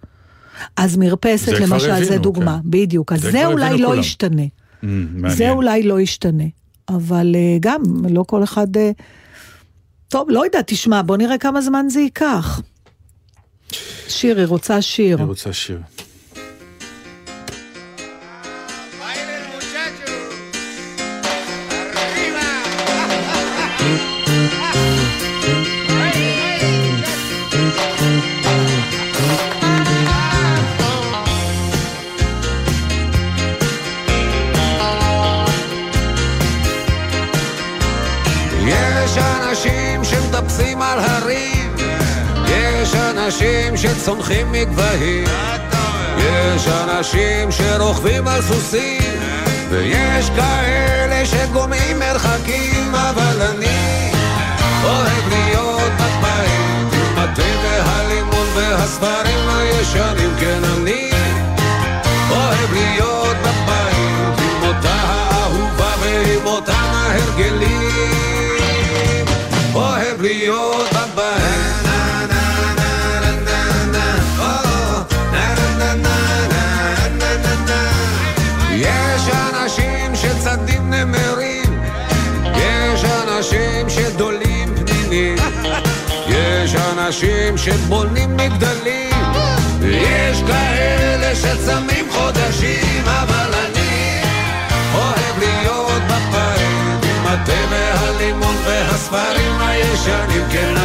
[0.77, 2.71] אז מרפסת, זה למשל, זה הבינו, דוגמה, כן.
[2.71, 3.13] בדיוק.
[3.13, 4.01] אז זה זה, אולי לא כולם.
[4.01, 4.43] ישתנה.
[4.43, 5.37] Mm, מעניין.
[5.37, 6.45] זה אולי לא ישתנה.
[6.89, 8.77] אבל אה, גם, לא כל אחד...
[8.77, 8.91] אה,
[10.13, 12.61] טוב, לא יודעת, תשמע, בוא נראה כמה זמן זה ייקח.
[14.09, 15.19] שיר, היא רוצה שיר.
[15.19, 15.81] אני רוצה שיר.
[48.49, 49.02] você
[87.23, 89.11] אנשים שבונים מגדלים,
[89.83, 94.21] יש כאלה שצמים חודשים, אבל אני
[94.95, 100.77] אוהב להיות בבית עם התה והלימון והספרים הישנים, כן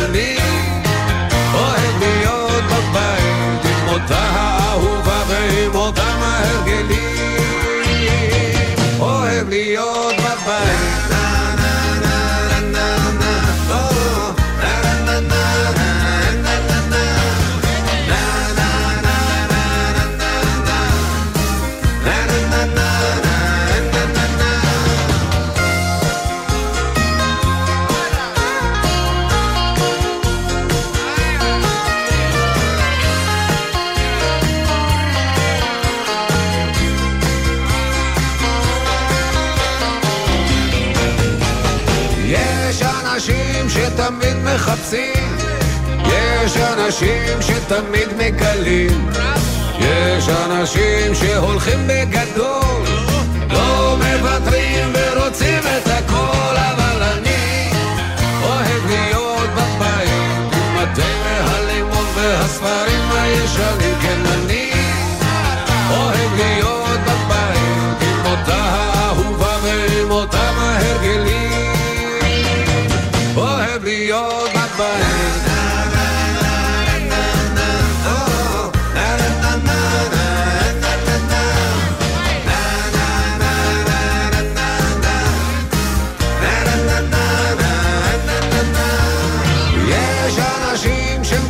[47.01, 49.09] אנשים שתמיד מגלים,
[49.79, 52.66] יש אנשים שהולכים בגדול,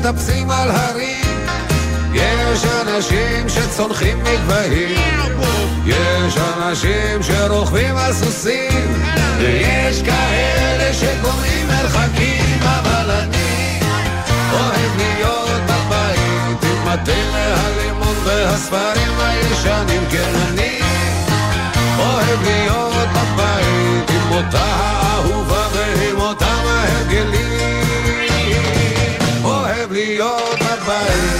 [0.07, 1.45] אנשים שמטפסים על הרים,
[2.13, 4.99] יש אנשים שצונחים מגבהים,
[5.85, 9.03] יש אנשים שרוכבים על סוסים,
[9.39, 13.79] ויש כאלה שקוראים מרחקים, אבל אני
[14.53, 20.79] אוהב להיות בבית עם מטה מהלימון והספרים הישנים, כן אני
[21.99, 27.86] אוהב להיות בבית עם אותה האהובה ועם אותם ההרגלים.
[30.15, 31.36] your bye-bye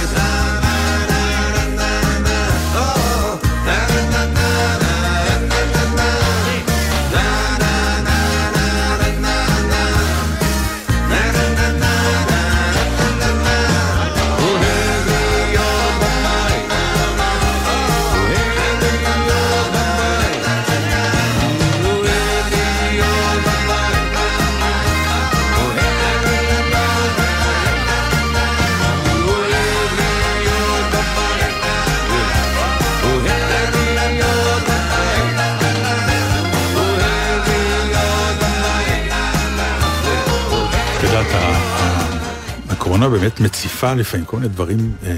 [42.98, 45.16] הקורונה באמת מציפה לפעמים כל מיני דברים אה,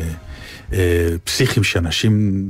[0.73, 2.49] אה, פסיכיים שאנשים,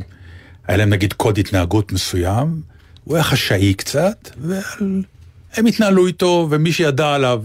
[0.67, 2.61] היה להם נגיד קוד התנהגות מסוים,
[3.05, 7.43] הוא היה חשאי קצת, והם התנהלו איתו, ומי שידע עליו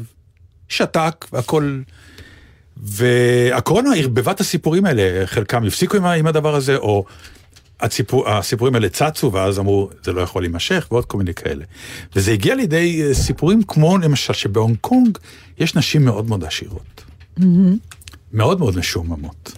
[0.70, 1.80] שתק, והכל...
[2.78, 7.06] והקורונה ערבבה את הסיפורים האלה, חלקם הפסיקו עם, עם הדבר הזה, או
[7.80, 11.66] הציפור, הסיפורים האלה צצו, ואז אמרו, זה לא יכול להימשך, ועוד כל מיני כאלה.
[12.16, 15.18] וזה הגיע לידי אה, סיפורים כמו, למשל, שבהונג קונג
[15.60, 17.05] יש נשים מאוד מאוד עשירות.
[18.34, 19.52] מאוד מאוד משועממות.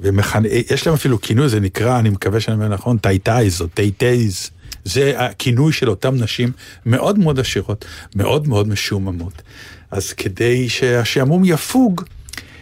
[0.00, 4.50] ויש להם אפילו כינוי, זה נקרא, אני מקווה שאני אומר נכון, tai-tais או tai-tais.
[4.84, 6.52] זה הכינוי של אותן נשים
[6.86, 7.84] מאוד מאוד עשירות,
[8.16, 9.42] מאוד מאוד משועממות.
[9.90, 12.02] אז כדי שהשעמום יפוג,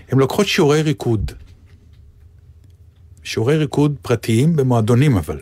[0.08, 1.32] הן לוקחות שיעורי ריקוד.
[3.22, 5.38] שיעורי ריקוד פרטיים במועדונים אבל.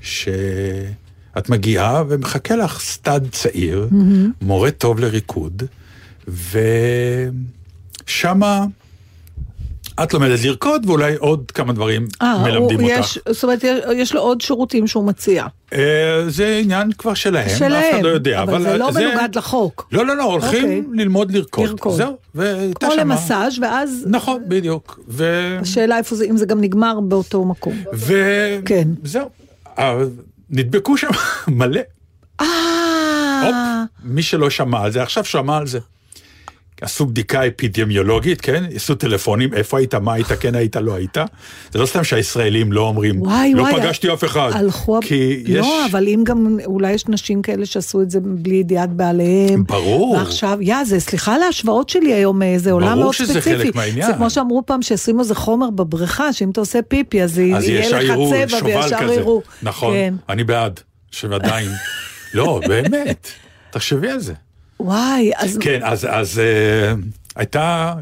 [0.00, 3.88] שאת מגיעה ומחכה לך stud צעיר,
[4.42, 5.62] מורה טוב לריקוד,
[8.06, 8.64] ושמה
[10.02, 13.00] את לומדת לרקוד ואולי עוד כמה דברים אה, מלמדים הוא- אותך.
[13.00, 13.64] יש, זאת אומרת,
[13.94, 15.46] יש- לו עוד שירותים שהוא מציע.
[15.72, 15.78] אה,
[16.28, 18.42] זה עניין כבר שלהם, אף שלהם, אחד לא יודע.
[18.42, 19.88] אבל זה לא מנוגד לחוק.
[19.92, 20.82] לא, לא, לא, הולכים אוקיי.
[20.92, 21.68] ללמוד לרקוד.
[21.68, 21.96] לרקוד.
[21.96, 22.96] זהו, והייתה שמה...
[23.04, 25.00] למסאז' ואז נכון, בדיוק.
[25.08, 25.24] ו...
[25.60, 27.74] השאלה איפה זה, אם זה גם נגמר באותו מקום.
[27.94, 28.14] ו...
[28.66, 28.88] כן.
[29.04, 29.28] זהו.
[29.78, 29.98] אה,
[30.50, 31.08] נדבקו שם
[31.58, 31.80] מלא.
[32.40, 35.78] אה, מי שלא שמע על זה, עכשיו שמע על זה.
[36.84, 38.64] עשו בדיקה אפידמיולוגית, כן?
[38.74, 41.16] עשו טלפונים, איפה היית, מה היית, כן היית, לא היית.
[41.72, 43.74] זה לא סתם שהישראלים לא אומרים, וואי לא וואי.
[43.74, 44.50] פגשתי אף אחד.
[44.54, 44.98] הלכו...
[45.02, 45.66] כי יש...
[45.66, 49.64] לא, אבל אם גם, אולי יש נשים כאלה שעשו את זה בלי ידיעת בעליהם.
[49.64, 50.10] ברור.
[50.10, 53.58] ועכשיו, יא, זה, סליחה על ההשוואות שלי היום, אה, זה עולם ברור מאוד שזה ספציפי.
[53.58, 54.06] חלק מהעניין.
[54.06, 57.88] זה כמו שאמרו פעם, שישימו איזה חומר בבריכה, שאם אתה עושה פיפי, אז, אז יהיה
[57.88, 59.12] לך צבע וישר.
[59.12, 59.42] יראו.
[59.62, 60.14] נכון, כן.
[60.28, 60.80] אני בעד,
[61.10, 61.68] שעדיין.
[62.34, 63.28] לא, באמת,
[63.72, 64.32] תחשבי על זה.
[64.84, 65.58] וואי, אז...
[65.60, 66.94] כן, אז, אז אה,
[67.36, 67.94] הייתה,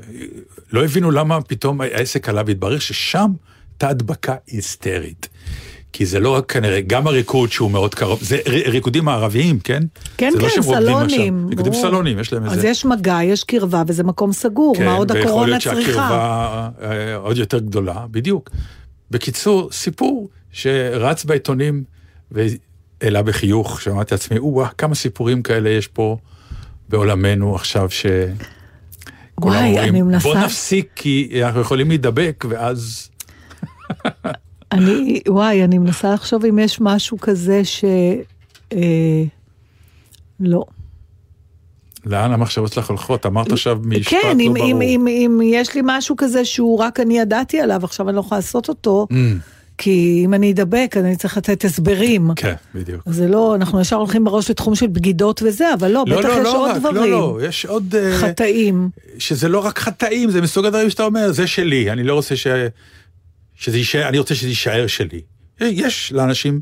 [0.72, 3.32] לא הבינו למה פתאום העסק עלה והתברר ששם
[3.70, 5.28] הייתה הדבקה היסטרית.
[5.92, 9.82] כי זה לא רק כנראה, גם הריקוד שהוא מאוד קרוב, זה ריקודים מערביים, כן?
[10.16, 11.36] כן, לא כן, רוקדים סלונים.
[11.36, 11.48] עכשיו.
[11.48, 11.74] ריקודים.
[11.74, 12.56] סלונים, יש להם איזה...
[12.56, 15.82] אז יש מגע, יש קרבה, וזה מקום סגור, כן, מה עוד ויכול הקורונה להיות צריכה?
[15.82, 18.50] שהקרבה אה, עוד יותר גדולה, בדיוק.
[19.10, 21.84] בקיצור, סיפור שרץ בעיתונים
[22.30, 26.16] והעלה בחיוך, שאמרתי לעצמי, או כמה סיפורים כאלה יש פה
[26.88, 28.06] בעולמנו עכשיו, ש...
[29.40, 33.08] וואי, אומרים, אני מנסה- בוא נפסיק כי אנחנו יכולים להידבק, ואז...
[34.72, 37.84] אני, וואי, אני מנסה לחשוב אם יש משהו כזה ש...
[38.72, 39.22] אה,
[40.40, 40.64] לא.
[42.06, 43.26] לאן המחשבות שלך הולכות?
[43.26, 44.70] אמרת עכשיו משפט כן, לא אם, ברור.
[44.70, 48.20] אם, אם, אם יש לי משהו כזה שהוא רק אני ידעתי עליו, עכשיו אני לא
[48.20, 49.14] יכולה לעשות אותו, Mm,
[49.82, 52.30] כי אם אני אדבק, אני צריך לתת הסברים.
[52.36, 53.02] כן, בדיוק.
[53.06, 56.32] זה לא, אנחנו ישר הולכים בראש לתחום של בגידות וזה, אבל לא, לא, בטח לא,
[56.32, 56.96] יש לא עוד רק, דברים.
[56.96, 57.94] לא, לא, יש עוד...
[57.94, 58.90] אה, חטאים.
[59.18, 62.46] שזה לא רק חטאים, זה מסוג הדברים שאתה אומר, זה שלי, אני לא רוצה ש...
[63.54, 65.20] שזה יישאר, אני רוצה שזה יישאר שלי.
[65.60, 66.60] יש לאנשים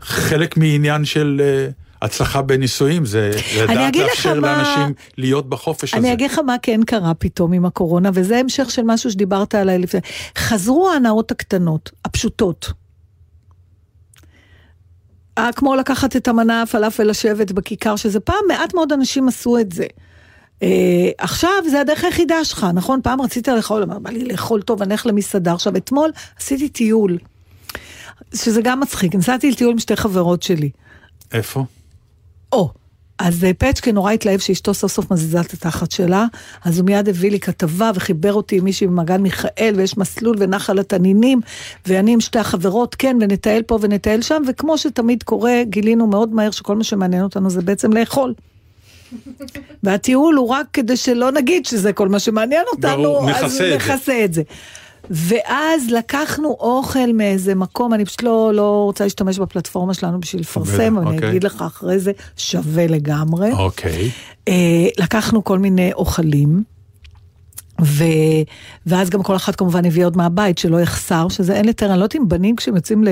[0.00, 1.68] חלק מעניין של אה,
[2.02, 3.30] הצלחה בנישואים, זה
[3.68, 5.98] לדעת לאפשר מה- לאנשים להיות בחופש הזה.
[6.06, 9.78] אני אגיד לך מה כן קרה פתאום עם הקורונה, וזה המשך של משהו שדיברת עליי
[9.78, 10.00] לפני.
[10.38, 12.72] חזרו ההנאות הקטנות, הפשוטות.
[15.38, 19.72] אה, כמו לקחת את המנה הפלאפל לשבת בכיכר, שזה פעם מעט מאוד אנשים עשו את
[19.72, 19.86] זה.
[20.60, 20.64] Uh,
[21.18, 23.00] עכשיו זה הדרך היחידה שלך, נכון?
[23.02, 25.52] פעם רצית לאכול, אמר, בא לי לאכול טוב, אני אלך למסעדה.
[25.52, 27.18] עכשיו, אתמול עשיתי טיול,
[28.34, 30.70] שזה גם מצחיק, נסעתי לטיול עם שתי חברות שלי.
[31.32, 31.64] איפה?
[32.52, 32.70] או,
[33.18, 36.26] אז אה, פצ'קה נורא התלהב שאשתו סוף סוף מזיזה את התחת שלה,
[36.64, 40.78] אז הוא מיד הביא לי כתבה וחיבר אותי עם מישהי במעגן מיכאל, ויש מסלול ונחל
[40.78, 41.40] התנינים,
[41.86, 46.50] ואני עם שתי החברות, כן, ונטייל פה ונטייל שם, וכמו שתמיד קורה, גילינו מאוד מהר
[46.50, 48.34] שכל מה שמעניין אותנו זה בעצם לאכול.
[49.82, 54.34] והטיול הוא רק כדי שלא נגיד שזה כל מה שמעניין אותנו, ברור, אז נכסה את
[54.34, 54.42] זה.
[55.10, 60.96] ואז לקחנו אוכל מאיזה מקום, אני פשוט לא, לא רוצה להשתמש בפלטפורמה שלנו בשביל לפרסם,
[60.96, 61.30] אבל אני אוקיי.
[61.30, 63.52] אגיד לך אחרי זה, שווה לגמרי.
[63.52, 64.10] אוקיי.
[64.48, 66.62] אה, לקחנו כל מיני אוכלים,
[67.82, 68.04] ו...
[68.86, 72.04] ואז גם כל אחת כמובן הביאה עוד מהבית שלא יחסר, שזה אין יותר, אני לא
[72.04, 73.04] יודעת אם בנים כשהם יוצאים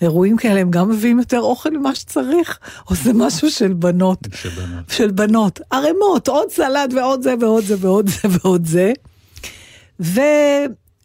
[0.00, 2.58] לאירועים כאלה הם גם מביאים יותר אוכל ממה שצריך,
[2.90, 4.18] או זה משהו של בנות.
[4.34, 4.90] של בנות.
[4.90, 5.60] של בנות.
[5.70, 8.92] ערימות, עוד סלט ועוד זה ועוד זה ועוד זה ועוד זה.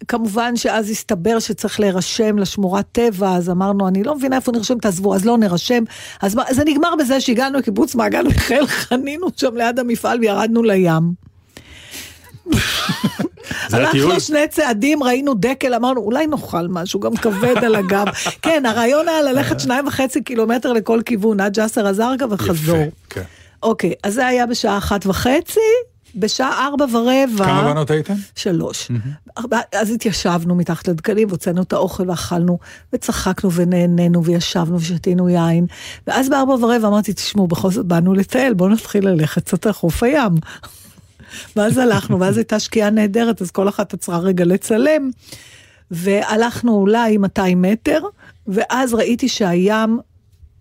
[0.04, 5.16] וכמובן שאז הסתבר שצריך להירשם לשמורת טבע, אז אמרנו, אני לא מבינה איפה נרשם, תעזבו,
[5.16, 5.84] אז לא נרשם.
[6.22, 11.14] אז זה נגמר בזה שהגענו לקיבוץ מעגן מיכאל, חנינו שם ליד המפעל וירדנו לים.
[13.74, 18.06] הלכנו שני צעדים, ראינו דקל, אמרנו, אולי נאכל משהו, גם כבד על הגב.
[18.42, 22.78] כן, הרעיון היה ללכת שניים וחצי קילומטר לכל כיוון, עד ג'סר א-זרקא וחזור.
[22.78, 23.22] יפה, כן.
[23.64, 25.60] אוקיי, אז זה היה בשעה אחת וחצי,
[26.16, 27.46] בשעה ארבע ורבע.
[27.46, 28.14] כמה בנות הייתן?
[28.36, 28.92] שלוש.
[29.38, 32.60] ארבע- אז התיישבנו מתחת לדקלים, והוצאנו את האוכל ואכלנו,
[32.94, 35.66] וצחקנו ונהנינו, וישבנו ושתינו יין.
[36.08, 40.32] ואז בארבע ורבע אמרתי, תשמעו, בכל זאת באנו לטייל, בואו נתחיל ללכת קצת לחוף הים.
[41.56, 45.10] ואז הלכנו, ואז הייתה שקיעה נהדרת, אז כל אחת עצרה רגע לצלם.
[45.92, 48.00] והלכנו אולי 200 מטר,
[48.48, 50.00] ואז ראיתי שהים,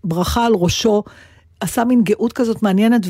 [0.03, 1.03] ברכה על ראשו,
[1.65, 3.01] עשה מין גאות כזאת מעניינת,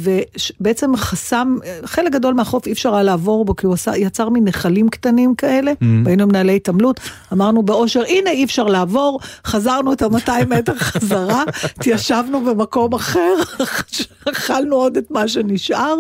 [0.60, 4.44] ובעצם חסם, חלק גדול מהחוף אי אפשר היה לעבור בו, כי הוא עשה, יצר מין
[4.46, 5.72] נחלים קטנים כאלה,
[6.06, 7.00] והיינו מנהלי התעמלות,
[7.34, 13.34] אמרנו באושר, הנה אי אפשר לעבור, חזרנו את ה-200 מטר חזרה, התיישבנו במקום אחר,
[14.32, 15.96] אכלנו עוד את מה שנשאר,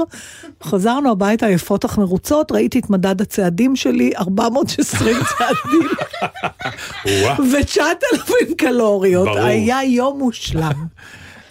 [0.63, 5.89] חזרנו הביתה יפות אך מרוצות, ראיתי את מדד הצעדים שלי, 420 צעדים.
[7.05, 7.35] וואה.
[7.51, 9.39] ו-9,000 קלוריות, ברור.
[9.39, 10.85] היה יום מושלם.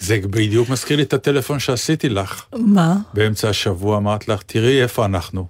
[0.04, 2.42] זה בדיוק מזכיר לי את הטלפון שעשיתי לך.
[2.56, 2.96] מה?
[3.14, 5.46] באמצע השבוע אמרת לך, תראי איפה אנחנו.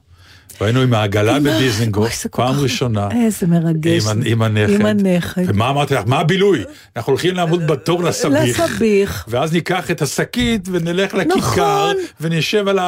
[0.61, 3.09] והיינו עם העגלה בדיזנגוף, זה כל פעם ראשונה.
[3.25, 4.03] איזה מרגש.
[4.07, 4.73] עם, ה- עם הנכד.
[4.81, 5.43] עם הנכד.
[5.47, 6.03] ומה אמרתי לך?
[6.07, 6.65] מה הבילוי?
[6.97, 8.61] אנחנו הולכים לעמוד בתור לסביך.
[8.61, 9.25] לסביך.
[9.29, 11.97] ואז ניקח את השקית ונלך לכיכר, נכון.
[12.21, 12.79] ונשב על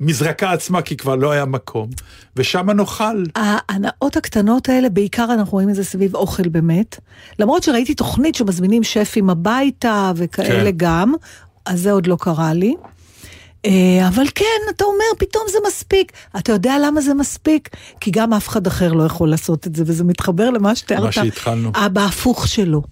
[0.00, 1.90] המזרקה עצמה, כי כבר לא היה מקום.
[2.36, 3.24] ושם נאכל.
[3.34, 7.00] ההנאות הקטנות האלה, בעיקר אנחנו רואים את זה סביב אוכל באמת.
[7.38, 10.76] למרות שראיתי תוכנית שמזמינים שפים הביתה וכאלה כן.
[10.76, 11.14] גם,
[11.66, 12.74] אז זה עוד לא קרה לי.
[13.66, 16.12] אה, אבל כן, אתה אומר, פתאום זה מספיק.
[16.38, 17.68] אתה יודע למה זה מספיק?
[18.00, 21.02] כי גם אף אחד אחר לא יכול לעשות את זה, וזה מתחבר למה שתיארת.
[21.04, 21.72] מה שהתחלנו.
[21.92, 22.82] בהפוך שלו.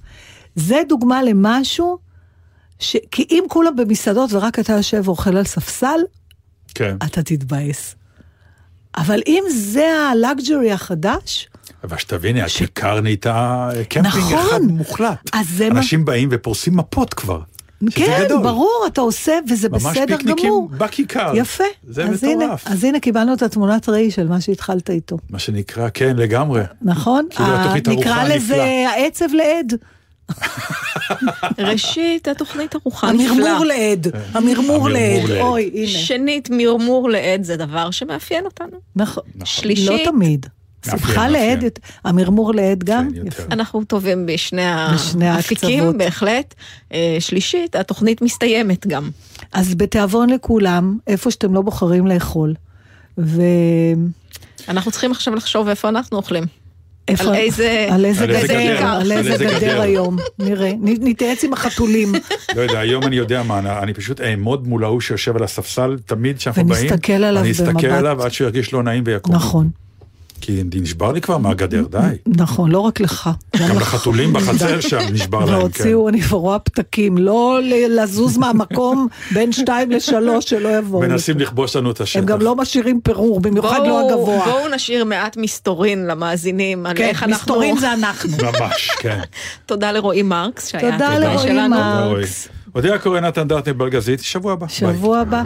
[0.56, 1.98] זה דוגמה למשהו,
[2.78, 2.96] ש...
[3.10, 6.00] כי אם כולם במסעדות ורק אתה יושב ואוכל על ספסל,
[6.72, 6.96] כן.
[7.06, 7.94] אתה תתבאס.
[8.96, 11.48] אבל אם זה הלאגג'רי החדש,
[11.84, 14.38] אבל שתביני, הכיכר נהייתה קמפינג נכון.
[14.48, 15.30] אחד מוחלט.
[15.44, 17.40] זה מה- אנשים באים ופורסים מפות כבר.
[17.90, 18.42] כן, גדול.
[18.42, 20.68] ברור, אתה עושה, וזה ממש בסדר פיקניקים גמור.
[20.78, 21.32] בכיכר.
[21.36, 21.64] יפה.
[21.88, 22.66] זה אז הנה, מטורף.
[22.66, 26.62] אז הנה קיבלנו את התמונת ראי של מה שהתחלת איתו, מה שנקרא, כן, לגמרי.
[26.82, 27.26] נכון?
[27.30, 28.90] כאילו התוכנית נקרא ארוחה לזה נפלאה.
[28.90, 29.74] העצב לעד.
[31.58, 33.24] ראשית, התוכנית ערוכה נפלא.
[33.24, 35.30] המרמור לעד, המרמור לעד.
[35.40, 35.86] אוי, הנה.
[35.86, 38.76] שנית, מרמור לעד זה דבר שמאפיין אותנו.
[38.96, 39.24] נכון.
[39.44, 40.46] שלישית, לא תמיד.
[40.86, 41.28] שמחה.
[41.28, 41.64] לעד,
[42.04, 43.08] המרמור לעד גם?
[43.14, 43.26] כן.
[43.26, 43.42] יפה.
[43.50, 44.62] אנחנו טובים בשני
[45.22, 45.98] האפיקים.
[45.98, 46.54] בהחלט.
[46.92, 49.10] אה, שלישית, התוכנית מסתיימת גם.
[49.52, 52.54] אז בתיאבון לכולם, איפה שאתם לא בוחרים לאכול.
[53.18, 53.42] ו...
[54.68, 56.61] אנחנו צריכים עכשיו לחשוב איפה אנחנו אוכלים.
[57.08, 61.44] איפה- על איזה- על איזה על איזה גדר, גדר, על איזה גדר היום, נראה, נתייעץ
[61.44, 62.12] עם החתולים,
[62.56, 66.36] לא יודע, היום אני יודע מה, אני- פשוט אעמוד מול ההוא שיושב על הספסל, תמיד
[66.38, 67.84] כשאנחנו באים, ונסתכל עליו אני אסתכל במבט.
[67.84, 69.34] עליו עד שהוא ירגיש לא נעים ויקום.
[69.34, 69.68] נכון,
[70.42, 71.98] כי נשבר לי כבר מהגדר, די.
[72.26, 73.76] נכון, לא רק לך, גם.
[73.76, 75.54] לחתולים בחצר שם נשבר להם, כן.
[75.54, 81.00] והוציאו, אני כבר רואה פתקים, לא לזוז מהמקום בין שתיים לשלוש, שלא יבואו.
[81.02, 82.20] מנסים לכבוש לנו את השטח.
[82.20, 84.44] הם גם לא משאירים פירור, במיוחד לא הגבוה.
[84.44, 87.36] בואו נשאיר מעט מסתורין למאזינים על כן, איך אנחנו...
[87.36, 88.30] מסתורין זה אנחנו.
[88.42, 89.20] ממש, כן.
[89.66, 91.68] תודה לרועי מרקס, שהיה תודה לרועי.
[91.68, 92.08] מרקס.
[92.08, 92.24] רועי.
[92.74, 94.68] אודיה קורא נתן דרטנר בלגזית, שבוע הבא.
[94.68, 95.42] שבוע הבא.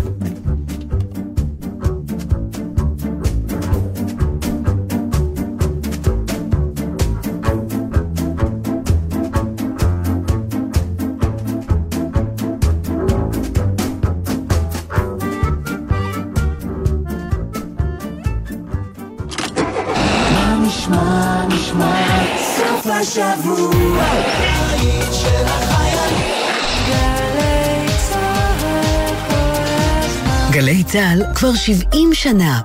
[30.51, 32.61] גלי צה"ל כבר 70 שנה.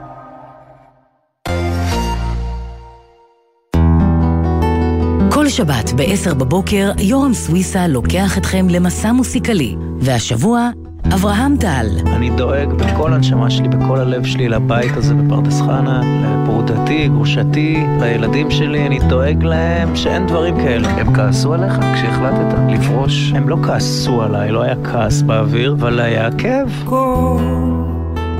[5.31, 10.69] כל שבת ב-10 בבוקר יורם סוויסה לוקח אתכם למסע מוסיקלי, והשבוע
[11.13, 11.87] אברהם טל.
[12.05, 18.51] אני דואג בכל הנשמה שלי, בכל הלב שלי, לבית הזה בפרדס חנה, לפרודתי, גרושתי, לילדים
[18.51, 20.89] שלי, אני דואג להם שאין דברים כאלה.
[20.89, 23.33] הם כעסו עליך כשהחלטת לפרוש?
[23.35, 26.83] הם לא כעסו עליי, לא היה כעס באוויר, אבל היה כאב.
[26.85, 27.37] כל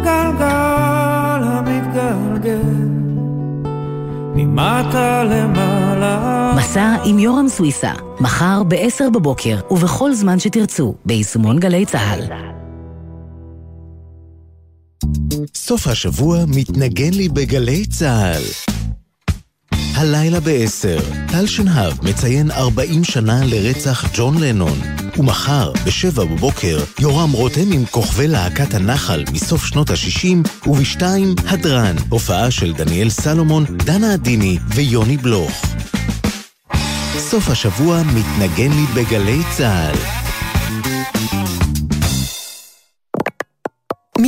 [0.04, 2.92] גלגל המתגלגל
[4.36, 12.61] ממטה למעלה מסע עם יורם סוויסה, מחר ב-10 בבוקר ובכל זמן שתרצו, ביישומון גלי צה"ל.
[15.56, 18.42] סוף השבוע מתנגן לי בגלי צה"ל.
[19.96, 24.80] הלילה ב-10, טל שנהב מציין 40 שנה לרצח ג'ון לנון.
[25.18, 31.02] ומחר, ב-7 בבוקר, יורם רותם עם כוכבי להקת הנחל מסוף שנות ה-60, וב-2,
[31.48, 35.66] הדרן, הופעה של דניאל סלומון, דנה עדיני ויוני בלוך.
[37.18, 40.21] סוף השבוע מתנגן לי בגלי צה"ל.